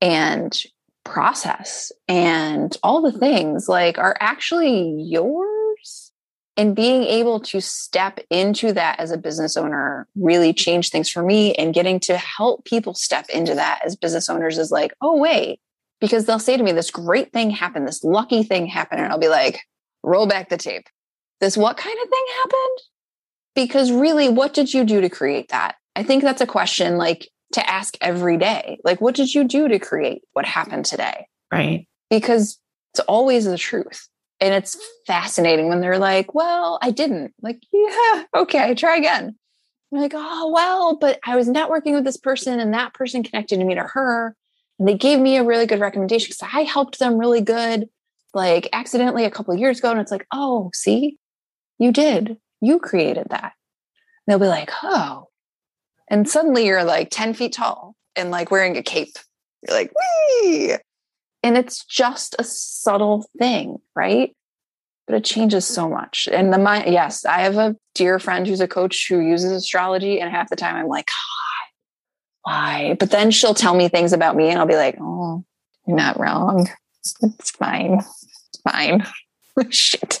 [0.00, 0.62] and
[1.04, 6.12] process and all the things like are actually yours?
[6.56, 11.22] And being able to step into that as a business owner really changed things for
[11.22, 15.16] me and getting to help people step into that as business owners is like oh
[15.16, 15.58] wait
[16.00, 19.18] because they'll say to me this great thing happened this lucky thing happened and i'll
[19.18, 19.62] be like
[20.04, 20.86] roll back the tape.
[21.40, 22.78] This what kind of thing happened?
[23.56, 25.76] Because really what did you do to create that?
[25.96, 28.78] I think that's a question like to ask every day.
[28.84, 31.26] Like, what did you do to create what happened today?
[31.52, 31.86] Right.
[32.10, 32.58] Because
[32.92, 34.08] it's always the truth.
[34.40, 37.32] And it's fascinating when they're like, well, I didn't.
[37.40, 39.36] Like, yeah, okay, try again.
[39.92, 43.60] I'm like, oh, well, but I was networking with this person and that person connected
[43.60, 44.36] me to her.
[44.78, 47.88] And they gave me a really good recommendation because I helped them really good,
[48.34, 49.92] like accidentally a couple years ago.
[49.92, 51.18] And it's like, oh, see,
[51.78, 52.36] you did.
[52.60, 53.52] You created that.
[54.26, 55.28] And they'll be like, oh,
[56.08, 59.16] and suddenly you're like 10 feet tall and like wearing a cape.
[59.66, 60.74] You're like, wee.
[61.42, 64.34] And it's just a subtle thing, right?
[65.06, 66.28] But it changes so much.
[66.30, 70.20] And the mind, yes, I have a dear friend who's a coach who uses astrology.
[70.20, 71.10] And half the time I'm like,
[72.42, 72.96] why?
[72.98, 75.44] But then she'll tell me things about me and I'll be like, oh,
[75.86, 76.68] you're not wrong.
[77.22, 78.00] It's fine.
[78.00, 79.06] It's fine.
[79.70, 80.20] Shit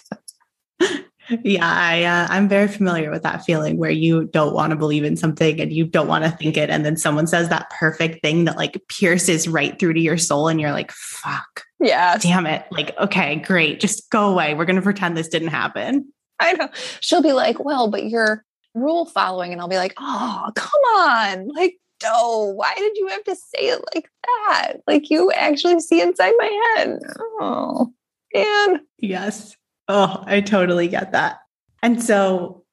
[1.42, 5.04] yeah, I uh, I'm very familiar with that feeling where you don't want to believe
[5.04, 8.22] in something and you don't want to think it, and then someone says that perfect
[8.22, 12.46] thing that like pierces right through to your soul, and you're like, "Fuck, yeah, damn
[12.46, 14.54] it!" Like, okay, great, just go away.
[14.54, 16.12] We're gonna pretend this didn't happen.
[16.40, 16.68] I know.
[17.00, 21.48] She'll be like, "Well, but you're rule following," and I'll be like, "Oh, come on,
[21.48, 24.74] like." No, why did you have to say it like that?
[24.86, 26.98] Like you actually see inside my head.
[27.40, 27.94] Oh,
[28.34, 28.80] man.
[28.98, 29.56] Yes.
[29.88, 31.38] Oh, I totally get that.
[31.82, 32.64] And so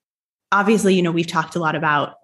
[0.52, 2.16] obviously, you know, we've talked a lot about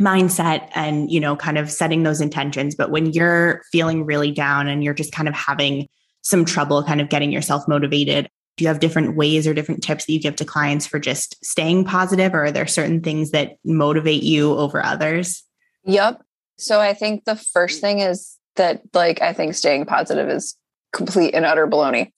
[0.00, 2.74] mindset and, you know, kind of setting those intentions.
[2.74, 5.88] But when you're feeling really down and you're just kind of having
[6.22, 10.06] some trouble kind of getting yourself motivated, do you have different ways or different tips
[10.06, 12.34] that you give to clients for just staying positive?
[12.34, 15.44] Or are there certain things that motivate you over others?
[15.84, 16.22] Yep.
[16.58, 20.56] So I think the first thing is that, like, I think staying positive is
[20.92, 22.10] complete and utter baloney.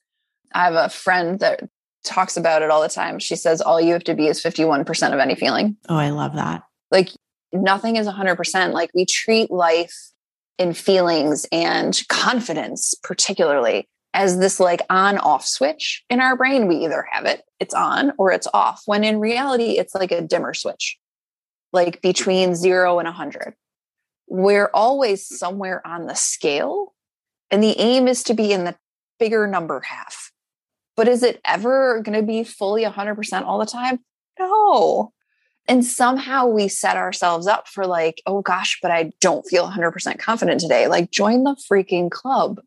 [0.55, 1.63] I have a friend that
[2.05, 3.19] talks about it all the time.
[3.19, 5.77] She says all you have to be is 51% of any feeling.
[5.89, 6.63] Oh, I love that.
[6.91, 7.11] Like
[7.53, 8.73] nothing is 100%.
[8.73, 9.95] Like we treat life
[10.59, 16.67] in feelings and confidence, particularly as this like on off switch in our brain.
[16.67, 20.21] We either have it, it's on, or it's off, when in reality, it's like a
[20.21, 20.99] dimmer switch,
[21.73, 23.55] like between zero and 100.
[24.29, 26.93] We're always somewhere on the scale.
[27.51, 28.77] And the aim is to be in the
[29.19, 30.30] bigger number half
[31.01, 34.01] but is it ever going to be fully 100% all the time?
[34.39, 35.15] No.
[35.67, 40.19] And somehow we set ourselves up for like, oh gosh, but I don't feel 100%
[40.19, 40.89] confident today.
[40.89, 42.61] Like, join the freaking club.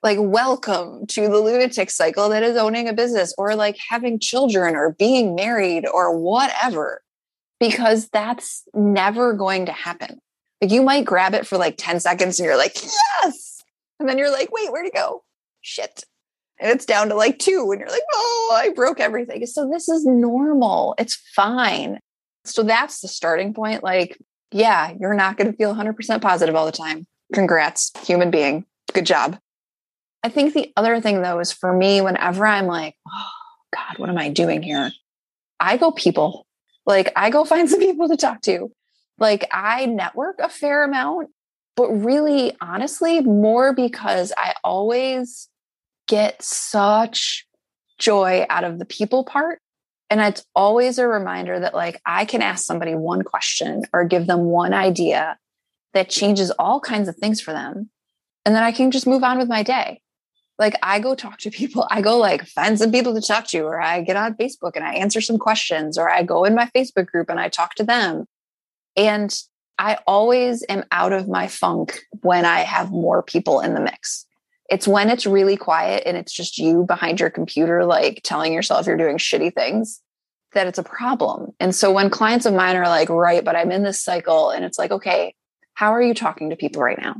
[0.00, 4.76] Like, welcome to the lunatic cycle that is owning a business or like having children
[4.76, 7.02] or being married or whatever,
[7.58, 10.20] because that's never going to happen.
[10.62, 13.60] Like, you might grab it for like 10 seconds and you're like, yes.
[13.98, 15.24] And then you're like, wait, where'd it go?
[15.62, 16.04] Shit
[16.60, 19.44] and it's down to like two and you're like oh i broke everything.
[19.46, 20.94] So this is normal.
[20.98, 21.98] It's fine.
[22.44, 24.18] So that's the starting point like
[24.52, 27.06] yeah you're not going to feel 100% positive all the time.
[27.32, 28.64] Congrats human being.
[28.92, 29.38] Good job.
[30.22, 33.30] I think the other thing though is for me whenever i'm like oh
[33.74, 34.90] god what am i doing here?
[35.58, 36.46] I go people.
[36.84, 38.70] Like I go find some people to talk to.
[39.18, 41.30] Like I network a fair amount,
[41.74, 45.48] but really honestly, more because I always
[46.06, 47.46] get such
[47.98, 49.60] joy out of the people part.
[50.08, 54.26] And it's always a reminder that like I can ask somebody one question or give
[54.26, 55.38] them one idea
[55.94, 57.90] that changes all kinds of things for them.
[58.44, 60.00] And then I can just move on with my day.
[60.58, 63.60] Like I go talk to people, I go like find some people to talk to,
[63.62, 66.70] or I get on Facebook and I answer some questions, or I go in my
[66.74, 68.26] Facebook group and I talk to them.
[68.96, 69.34] And
[69.78, 74.26] I always am out of my funk when I have more people in the mix.
[74.68, 78.86] It's when it's really quiet and it's just you behind your computer, like telling yourself
[78.86, 80.00] you're doing shitty things,
[80.54, 81.52] that it's a problem.
[81.60, 84.64] And so when clients of mine are like, right, but I'm in this cycle, and
[84.64, 85.34] it's like, okay,
[85.74, 87.14] how are you talking to people right now?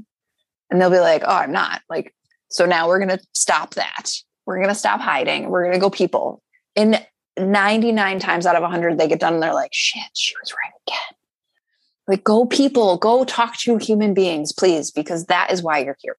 [0.70, 1.82] And they'll be like, oh, I'm not.
[1.88, 2.14] Like,
[2.48, 4.10] so now we're going to stop that.
[4.46, 5.50] We're going to stop hiding.
[5.50, 6.42] We're going to go people.
[6.74, 7.06] And
[7.38, 10.72] 99 times out of 100, they get done and they're like, shit, she was right
[10.86, 11.18] again.
[12.08, 16.16] Like, go people, go talk to human beings, please, because that is why you're here.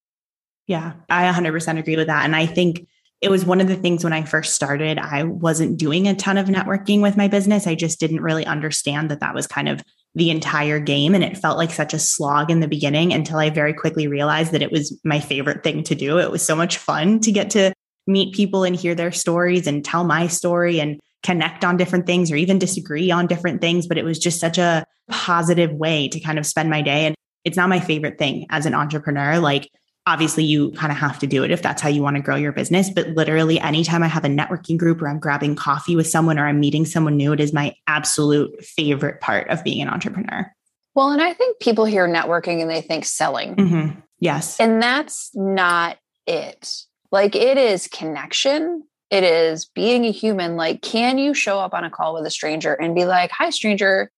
[0.68, 2.26] Yeah, I 100% agree with that.
[2.26, 2.88] And I think
[3.22, 6.38] it was one of the things when I first started, I wasn't doing a ton
[6.38, 7.66] of networking with my business.
[7.66, 9.82] I just didn't really understand that that was kind of
[10.14, 11.16] the entire game.
[11.16, 14.52] And it felt like such a slog in the beginning until I very quickly realized
[14.52, 16.20] that it was my favorite thing to do.
[16.20, 17.74] It was so much fun to get to
[18.06, 22.32] meet people and hear their stories and tell my story and connect on different things
[22.32, 23.88] or even disagree on different things.
[23.88, 27.06] But it was just such a positive way to kind of spend my day.
[27.06, 29.40] And it's not my favorite thing as an entrepreneur.
[29.40, 29.70] Like,
[30.08, 32.36] obviously, you kind of have to do it if that's how you want to grow
[32.36, 32.90] your business.
[32.90, 36.48] But literally, anytime I have a networking group or I'm grabbing coffee with someone or
[36.48, 40.52] I'm meeting someone new, it is my absolute favorite part of being an entrepreneur.
[40.96, 43.56] Well, and I think people hear networking and they think selling.
[43.56, 44.00] Mm-hmm.
[44.20, 44.60] Yes.
[44.60, 46.74] And that's not it.
[47.12, 50.56] Like, it is connection it is being a human.
[50.56, 53.50] Like, can you show up on a call with a stranger and be like, hi,
[53.50, 54.12] stranger,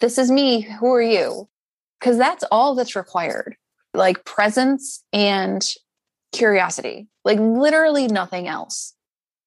[0.00, 0.62] this is me.
[0.62, 1.48] Who are you?
[1.98, 3.56] Because that's all that's required
[3.94, 5.66] like presence and
[6.32, 8.94] curiosity, like literally nothing else.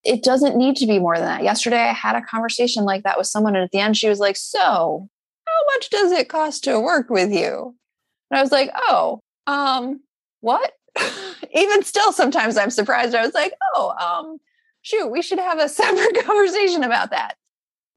[0.03, 1.43] It doesn't need to be more than that.
[1.43, 4.19] Yesterday, I had a conversation like that with someone, and at the end, she was
[4.19, 5.08] like, So,
[5.47, 7.75] how much does it cost to work with you?
[8.29, 10.01] And I was like, Oh, um,
[10.41, 10.73] what?
[11.53, 13.15] Even still, sometimes I'm surprised.
[13.15, 14.39] I was like, Oh, um,
[14.82, 17.38] shoot, we should have a separate conversation about that.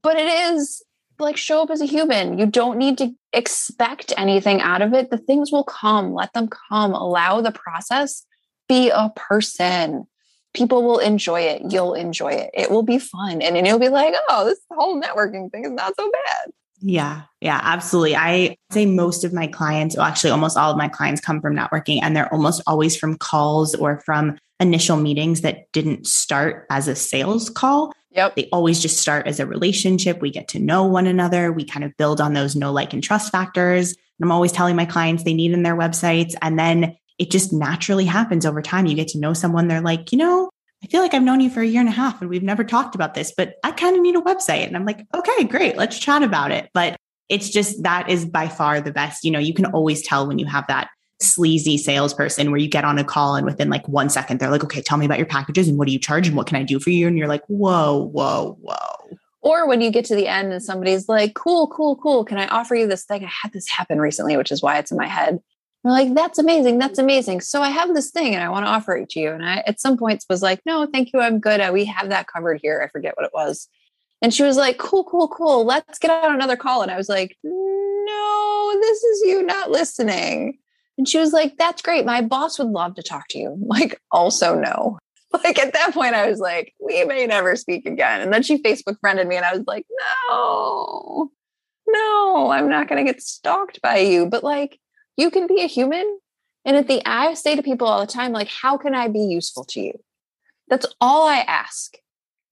[0.01, 0.81] But it is
[1.19, 2.37] like show up as a human.
[2.37, 5.09] You don't need to expect anything out of it.
[5.09, 6.93] The things will come, let them come.
[6.93, 8.25] Allow the process,
[8.67, 10.07] be a person.
[10.53, 11.61] People will enjoy it.
[11.71, 12.49] You'll enjoy it.
[12.53, 13.41] It will be fun.
[13.41, 16.51] And then you'll be like, oh, this whole networking thing is not so bad.
[16.79, 18.15] Yeah, yeah, absolutely.
[18.15, 21.55] I say most of my clients, well, actually, almost all of my clients come from
[21.55, 26.87] networking, and they're almost always from calls or from initial meetings that didn't start as
[26.87, 27.93] a sales call.
[28.17, 28.35] Yep.
[28.35, 30.21] They always just start as a relationship.
[30.21, 31.51] We get to know one another.
[31.51, 33.91] We kind of build on those know, like, and trust factors.
[33.91, 36.33] And I'm always telling my clients they need in their websites.
[36.41, 38.87] And then it just naturally happens over time.
[38.87, 39.67] You get to know someone.
[39.67, 40.49] They're like, you know,
[40.83, 42.63] I feel like I've known you for a year and a half and we've never
[42.63, 44.67] talked about this, but I kind of need a website.
[44.67, 45.75] And I'm like, okay, great.
[45.75, 46.69] Let's chat about it.
[46.73, 46.97] But
[47.29, 49.23] it's just that is by far the best.
[49.23, 52.83] You know, you can always tell when you have that sleazy salesperson where you get
[52.83, 55.27] on a call and within like one second, they're like, okay, tell me about your
[55.27, 57.07] packages and what do you charge and what can I do for you?
[57.07, 59.17] And you're like, whoa, whoa, whoa.
[59.41, 62.25] Or when you get to the end and somebody's like, cool, cool, cool.
[62.25, 63.23] Can I offer you this thing?
[63.23, 65.39] I had this happen recently, which is why it's in my head.
[65.85, 66.79] I'm like, that's amazing.
[66.79, 67.41] That's amazing.
[67.41, 69.31] So I have this thing and I want to offer it to you.
[69.31, 71.21] And I, at some points, was like, no, thank you.
[71.21, 71.61] I'm good.
[71.61, 72.81] Uh, we have that covered here.
[72.83, 73.69] I forget what it was.
[74.21, 75.63] And she was like, cool, cool, cool.
[75.63, 76.81] Let's get on another call.
[76.81, 80.57] And I was like, no, this is you not listening.
[80.97, 82.05] And she was like, that's great.
[82.05, 83.51] My boss would love to talk to you.
[83.53, 84.99] I'm like, also, no.
[85.43, 88.21] Like at that point, I was like, we may never speak again.
[88.21, 89.85] And then she Facebook friended me, and I was like,
[90.29, 91.29] no,
[91.85, 94.25] no, I'm not going to get stalked by you.
[94.25, 94.79] But like,
[95.17, 96.19] you can be a human.
[96.63, 99.19] And at the I say to people all the time, like, how can I be
[99.19, 99.93] useful to you?
[100.69, 101.97] That's all I ask.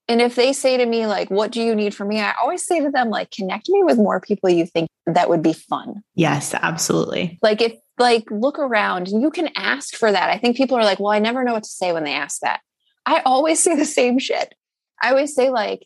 [0.07, 2.21] And if they say to me, like, what do you need from me?
[2.21, 5.41] I always say to them, like, connect me with more people you think that would
[5.41, 6.03] be fun.
[6.13, 7.39] Yes, absolutely.
[7.41, 10.29] Like, if, like, look around, you can ask for that.
[10.29, 12.41] I think people are like, well, I never know what to say when they ask
[12.41, 12.61] that.
[13.05, 14.53] I always say the same shit.
[15.01, 15.85] I always say, like,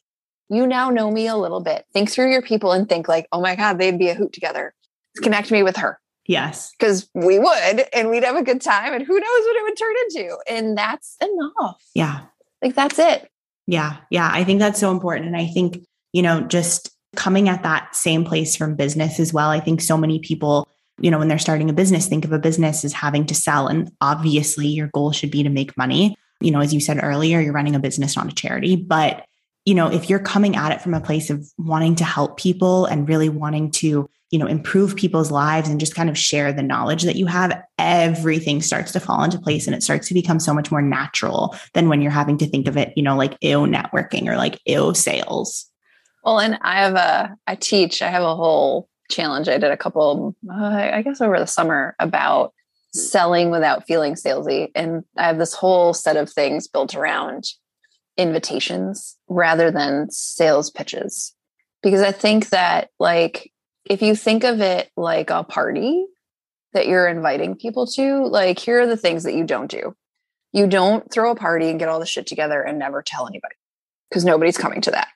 [0.50, 1.86] you now know me a little bit.
[1.94, 4.74] Think through your people and think, like, oh my God, they'd be a hoot together.
[5.22, 6.00] Connect me with her.
[6.28, 6.72] Yes.
[6.78, 9.78] Because we would, and we'd have a good time, and who knows what it would
[9.78, 10.38] turn into.
[10.48, 11.82] And that's enough.
[11.96, 12.22] Yeah.
[12.62, 13.30] Like that's it.
[13.66, 13.98] Yeah.
[14.12, 14.30] Yeah.
[14.32, 15.28] I think that's so important.
[15.28, 15.80] And I think,
[16.14, 19.50] you know, just coming at that same place from business as well.
[19.50, 20.68] I think so many people,
[21.02, 23.68] you know, when they're starting a business, think of a business as having to sell.
[23.68, 26.16] And obviously, your goal should be to make money.
[26.42, 29.26] You know, as you said earlier, you're running a business, not a charity, but
[29.66, 32.86] you know, if you're coming at it from a place of wanting to help people
[32.86, 36.64] and really wanting to, you know, improve people's lives and just kind of share the
[36.64, 40.40] knowledge that you have, everything starts to fall into place and it starts to become
[40.40, 43.38] so much more natural than when you're having to think of it, you know, like
[43.42, 45.70] ew networking or like ew sales.
[46.24, 49.78] Well, and I have a, I teach, I have a whole challenge I did a
[49.78, 52.54] couple, uh, I guess over the summer about
[52.94, 54.72] selling without feeling salesy.
[54.76, 57.46] And I have this whole set of things built around
[58.18, 61.36] invitations rather than sales pitches.
[61.82, 63.52] Because I think that, like,
[63.86, 66.06] if you think of it like a party
[66.74, 69.96] that you're inviting people to, like, here are the things that you don't do.
[70.52, 73.56] You don't throw a party and get all the shit together and never tell anybody
[74.10, 75.08] because nobody's coming to that.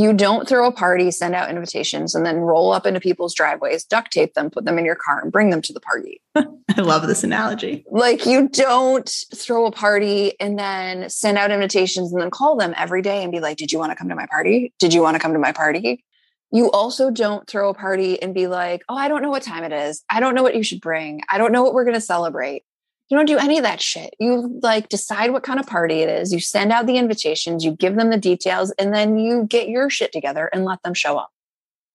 [0.00, 3.84] You don't throw a party, send out invitations, and then roll up into people's driveways,
[3.84, 6.22] duct tape them, put them in your car, and bring them to the party.
[6.34, 7.84] I love this analogy.
[7.90, 12.72] Like, you don't throw a party and then send out invitations and then call them
[12.78, 14.72] every day and be like, Did you want to come to my party?
[14.78, 16.02] Did you want to come to my party?
[16.50, 19.64] You also don't throw a party and be like, Oh, I don't know what time
[19.64, 20.02] it is.
[20.08, 21.20] I don't know what you should bring.
[21.30, 22.64] I don't know what we're going to celebrate.
[23.10, 24.14] You don't do any of that shit.
[24.20, 26.32] You like decide what kind of party it is.
[26.32, 29.90] You send out the invitations, you give them the details, and then you get your
[29.90, 31.30] shit together and let them show up.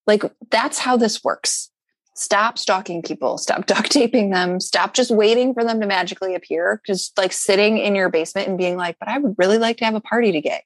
[0.05, 1.71] Like that's how this works.
[2.15, 6.81] Stop stalking people, stop duct taping them, stop just waiting for them to magically appear.
[6.85, 9.85] Just like sitting in your basement and being like, but I would really like to
[9.85, 10.63] have a party to get.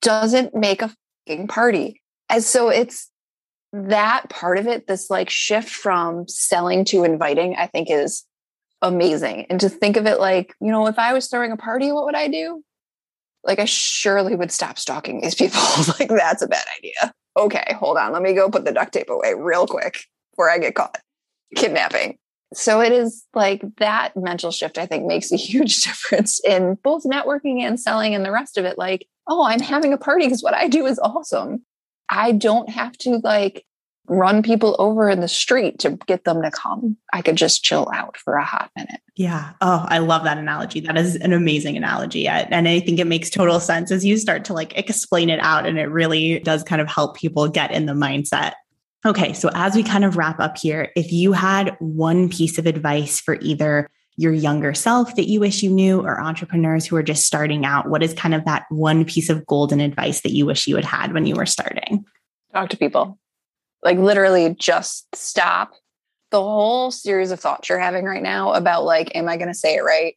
[0.00, 0.94] Doesn't make a
[1.26, 2.02] fucking party.
[2.28, 3.10] And so it's
[3.72, 8.24] that part of it, this like shift from selling to inviting, I think is
[8.82, 9.46] amazing.
[9.50, 12.04] And to think of it like, you know, if I was throwing a party, what
[12.04, 12.62] would I do?
[13.44, 15.60] Like, I surely would stop stalking these people.
[15.98, 17.12] like, that's a bad idea.
[17.36, 18.12] Okay, hold on.
[18.12, 20.98] Let me go put the duct tape away real quick before I get caught
[21.56, 22.18] kidnapping.
[22.54, 27.04] So it is like that mental shift, I think, makes a huge difference in both
[27.04, 28.78] networking and selling and the rest of it.
[28.78, 31.64] Like, oh, I'm having a party because what I do is awesome.
[32.08, 33.64] I don't have to like
[34.08, 36.96] run people over in the street to get them to come.
[37.12, 39.00] I could just chill out for a hot minute.
[39.16, 39.52] Yeah.
[39.60, 40.80] Oh, I love that analogy.
[40.80, 42.26] That is an amazing analogy.
[42.26, 45.66] And I think it makes total sense as you start to like explain it out
[45.66, 48.52] and it really does kind of help people get in the mindset.
[49.04, 49.32] Okay.
[49.32, 53.20] So as we kind of wrap up here, if you had one piece of advice
[53.20, 57.24] for either your younger self that you wish you knew or entrepreneurs who are just
[57.24, 60.66] starting out, what is kind of that one piece of golden advice that you wish
[60.66, 62.04] you had had when you were starting?
[62.52, 63.18] Talk to people
[63.82, 65.72] like literally just stop
[66.30, 69.54] the whole series of thoughts you're having right now about like am i going to
[69.54, 70.16] say it right?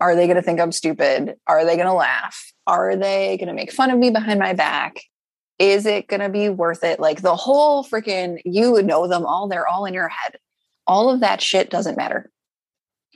[0.00, 1.36] Are they going to think i'm stupid?
[1.46, 2.52] Are they going to laugh?
[2.66, 5.00] Are they going to make fun of me behind my back?
[5.58, 6.98] Is it going to be worth it?
[6.98, 10.36] Like the whole freaking you know them all they're all in your head.
[10.86, 12.30] All of that shit doesn't matter.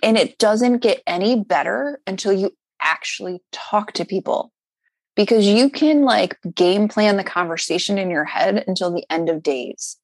[0.02, 4.52] And it doesn't get any better until you actually talk to people
[5.18, 9.42] because you can like game plan the conversation in your head until the end of
[9.42, 9.96] days.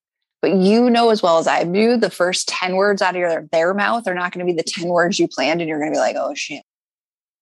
[0.43, 3.49] But you know as well as I do, the first 10 words out of your,
[3.53, 5.93] their mouth are not going to be the 10 words you planned, and you're going
[5.93, 6.65] to be like, oh shit.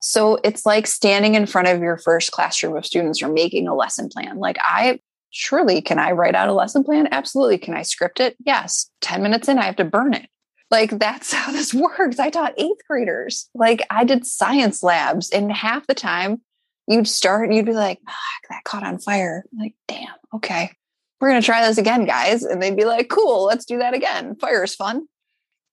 [0.03, 3.75] So it's like standing in front of your first classroom of students or making a
[3.75, 4.37] lesson plan.
[4.37, 5.01] Like, I
[5.31, 7.09] surely can I write out a lesson plan?
[7.11, 7.57] Absolutely.
[7.57, 8.37] Can I script it?
[8.45, 8.91] Yes.
[9.01, 10.29] 10 minutes in, I have to burn it.
[10.71, 12.19] Like, that's how this works.
[12.19, 13.49] I taught eighth graders.
[13.55, 16.43] Like, I did science labs, and half the time,
[16.87, 18.13] you'd start you'd be like, oh,
[18.51, 19.45] that caught on fire.
[19.53, 20.73] I'm like, damn, okay.
[21.21, 22.43] We're going to try this again, guys.
[22.43, 24.35] And they'd be like, cool, let's do that again.
[24.37, 25.07] Fire is fun.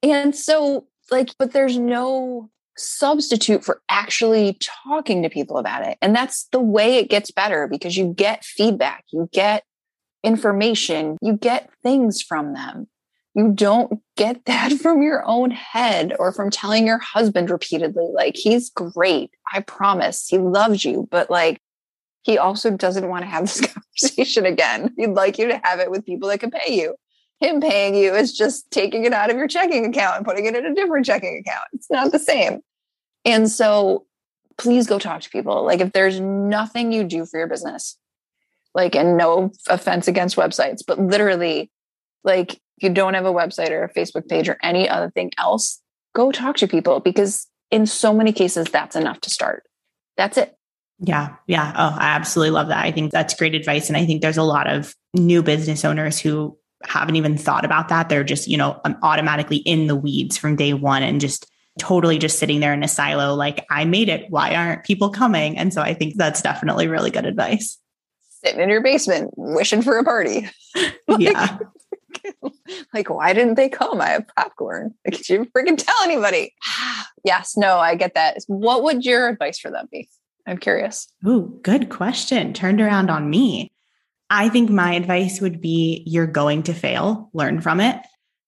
[0.03, 4.57] And so, like, but there's no substitute for actually
[4.87, 5.97] talking to people about it.
[6.01, 9.63] And that's the way it gets better because you get feedback, you get
[10.23, 12.87] information, you get things from them.
[13.39, 18.35] You don't get that from your own head or from telling your husband repeatedly, like,
[18.35, 19.31] he's great.
[19.53, 21.07] I promise he loves you.
[21.09, 21.61] But like,
[22.21, 24.93] he also doesn't want to have this conversation again.
[24.97, 26.95] He'd like you to have it with people that can pay you.
[27.39, 30.55] Him paying you is just taking it out of your checking account and putting it
[30.55, 31.65] in a different checking account.
[31.71, 32.59] It's not the same.
[33.23, 34.05] And so
[34.57, 35.63] please go talk to people.
[35.63, 37.97] Like, if there's nothing you do for your business,
[38.75, 41.71] like, and no offense against websites, but literally,
[42.25, 45.81] like, you don't have a website or a Facebook page or any other thing else,
[46.13, 49.63] go talk to people because in so many cases, that's enough to start.
[50.17, 50.55] That's it.
[50.99, 51.35] Yeah.
[51.47, 51.71] Yeah.
[51.75, 52.83] Oh, I absolutely love that.
[52.83, 53.87] I think that's great advice.
[53.87, 57.89] And I think there's a lot of new business owners who haven't even thought about
[57.89, 58.09] that.
[58.09, 61.49] They're just, you know, um, automatically in the weeds from day one and just
[61.79, 64.29] totally just sitting there in a silo, like, I made it.
[64.29, 65.57] Why aren't people coming?
[65.57, 67.77] And so I think that's definitely really good advice.
[68.43, 70.49] Sitting in your basement, wishing for a party.
[71.07, 71.59] like, yeah.
[72.93, 74.01] like, why didn't they come?
[74.01, 74.93] I have popcorn.
[75.05, 76.53] Like, did you freaking tell anybody?
[77.23, 78.37] yes, no, I get that.
[78.47, 80.09] What would your advice for them be?
[80.47, 81.07] I'm curious.
[81.27, 82.53] Ooh, good question.
[82.53, 83.71] Turned around on me.
[84.29, 87.97] I think my advice would be you're going to fail, learn from it.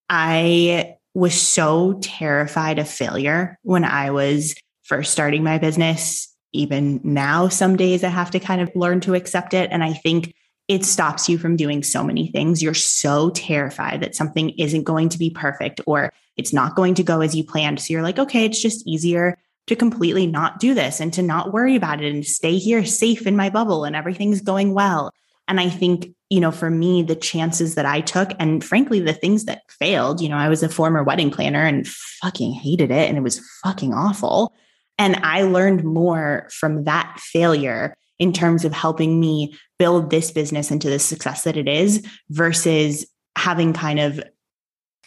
[0.10, 6.28] I was so terrified of failure when I was first starting my business.
[6.54, 9.70] Even now, some days I have to kind of learn to accept it.
[9.72, 10.34] And I think
[10.72, 12.64] it stops you from doing so many things.
[12.64, 17.04] You're so terrified that something isn't going to be perfect or it's not going to
[17.04, 17.82] go as you planned.
[17.82, 21.52] So you're like, okay, it's just easier to completely not do this and to not
[21.52, 25.12] worry about it and stay here safe in my bubble and everything's going well.
[25.46, 29.12] And I think, you know, for me, the chances that I took and frankly, the
[29.12, 33.10] things that failed, you know, I was a former wedding planner and fucking hated it
[33.10, 34.54] and it was fucking awful.
[34.98, 40.70] And I learned more from that failure in terms of helping me build this business
[40.70, 43.04] into the success that it is versus
[43.36, 44.22] having kind of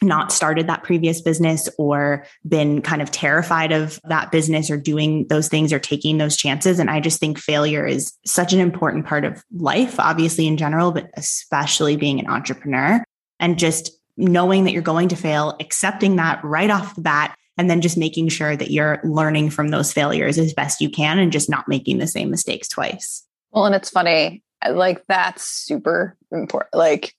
[0.03, 5.29] not started that previous business or been kind of terrified of that business or doing
[5.29, 6.81] those things or taking those chances.
[6.81, 10.91] And I just think failure is such an important part of life, obviously in general,
[10.91, 13.05] but especially being an entrepreneur
[13.39, 17.71] and just knowing that you're going to fail, accepting that right off the bat, and
[17.71, 21.33] then just making sure that you're learning from those failures as best you can and
[21.33, 23.25] just not making the same mistakes twice.
[23.53, 26.75] Well, and it's funny, like that's super important.
[26.75, 27.15] Like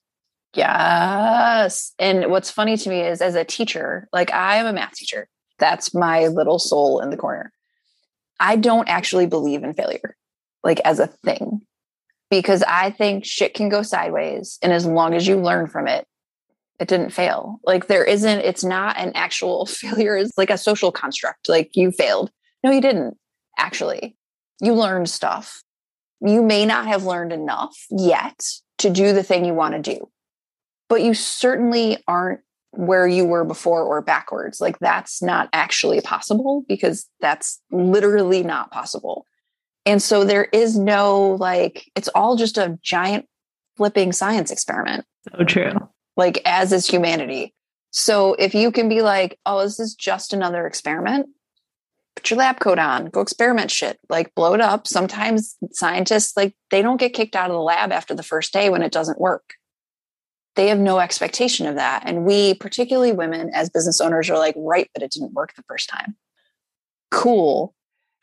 [0.56, 1.92] Yes.
[1.98, 5.28] And what's funny to me is as a teacher, like I am a math teacher,
[5.58, 7.52] that's my little soul in the corner.
[8.40, 10.16] I don't actually believe in failure,
[10.64, 11.60] like as a thing,
[12.30, 14.58] because I think shit can go sideways.
[14.62, 16.06] And as long as you learn from it,
[16.78, 17.60] it didn't fail.
[17.64, 21.48] Like there isn't, it's not an actual failure, it's like a social construct.
[21.48, 22.30] Like you failed.
[22.62, 23.16] No, you didn't
[23.58, 24.16] actually.
[24.60, 25.62] You learned stuff.
[26.20, 28.40] You may not have learned enough yet
[28.78, 30.08] to do the thing you want to do
[30.88, 34.60] but you certainly aren't where you were before or backwards.
[34.60, 39.26] Like that's not actually possible because that's literally not possible.
[39.84, 43.26] And so there is no like, it's all just a giant
[43.76, 45.04] flipping science experiment.
[45.30, 45.88] So true.
[46.16, 47.54] Like, as is humanity.
[47.90, 51.28] So if you can be like, oh, this is just another experiment,
[52.14, 54.86] put your lab coat on, go experiment shit, like blow it up.
[54.86, 58.70] Sometimes scientists, like, they don't get kicked out of the lab after the first day
[58.70, 59.54] when it doesn't work
[60.56, 62.02] they have no expectation of that.
[62.04, 65.62] And we, particularly women as business owners, are like, right, but it didn't work the
[65.68, 66.16] first time.
[67.10, 67.74] Cool.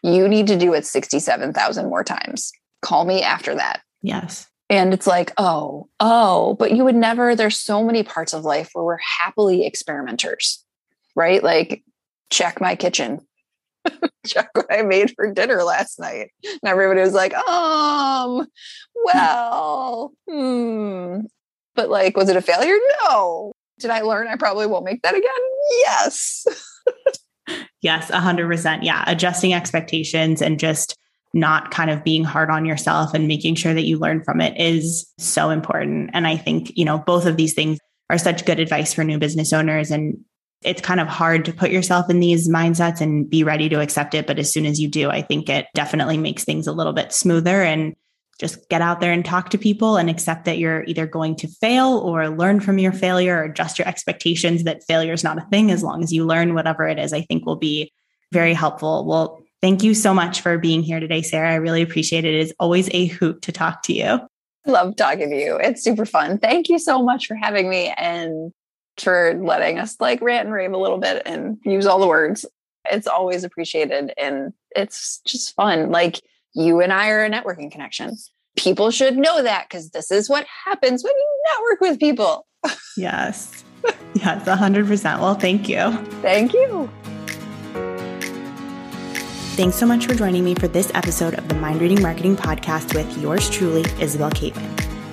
[0.01, 2.51] You need to do it 67,000 more times.
[2.81, 3.81] Call me after that.
[4.01, 4.47] Yes.
[4.69, 8.69] And it's like, oh, oh, but you would never, there's so many parts of life
[8.73, 10.63] where we're happily experimenters,
[11.15, 11.43] right?
[11.43, 11.83] Like,
[12.29, 13.19] check my kitchen.
[14.25, 16.31] check what I made for dinner last night.
[16.43, 18.47] And everybody was like, um,
[19.05, 21.19] well, hmm,
[21.75, 22.77] but like, was it a failure?
[23.03, 23.53] No.
[23.79, 25.31] Did I learn I probably won't make that again?
[25.81, 26.45] Yes.
[27.81, 28.79] yes, 100%.
[28.83, 29.03] Yeah.
[29.07, 30.97] Adjusting expectations and just
[31.33, 34.59] not kind of being hard on yourself and making sure that you learn from it
[34.59, 36.11] is so important.
[36.13, 37.79] And I think, you know, both of these things
[38.09, 39.89] are such good advice for new business owners.
[39.89, 40.23] And
[40.63, 44.13] it's kind of hard to put yourself in these mindsets and be ready to accept
[44.13, 44.27] it.
[44.27, 47.11] But as soon as you do, I think it definitely makes things a little bit
[47.11, 47.95] smoother and
[48.39, 51.47] just get out there and talk to people and accept that you're either going to
[51.47, 55.47] fail or learn from your failure or adjust your expectations that failure is not a
[55.49, 57.91] thing as long as you learn whatever it is i think will be
[58.31, 62.25] very helpful well thank you so much for being here today sarah i really appreciate
[62.25, 64.19] it it is always a hoot to talk to you
[64.65, 67.93] I love talking to you it's super fun thank you so much for having me
[67.97, 68.51] and
[68.97, 72.45] for letting us like rant and rave a little bit and use all the words
[72.91, 76.19] it's always appreciated and it's just fun like
[76.53, 78.15] you and I are a networking connection.
[78.57, 82.45] People should know that because this is what happens when you network with people.
[82.97, 83.63] yes.
[84.13, 85.19] Yes, 100%.
[85.19, 85.91] Well, thank you.
[86.21, 86.89] Thank you.
[89.55, 92.95] Thanks so much for joining me for this episode of the Mind Reading Marketing Podcast
[92.95, 94.67] with yours truly, Isabel Caven.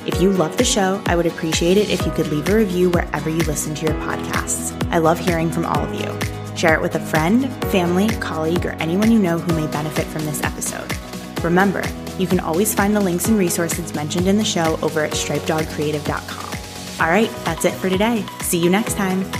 [0.06, 2.88] If you love the show, I would appreciate it if you could leave a review
[2.88, 4.72] wherever you listen to your podcasts.
[4.90, 6.56] I love hearing from all of you.
[6.56, 10.24] Share it with a friend, family, colleague, or anyone you know who may benefit from
[10.24, 10.90] this episode.
[11.44, 11.82] Remember,
[12.18, 17.04] you can always find the links and resources mentioned in the show over at stripedogcreative.com.
[17.06, 18.24] All right, that's it for today.
[18.40, 19.30] See you next time.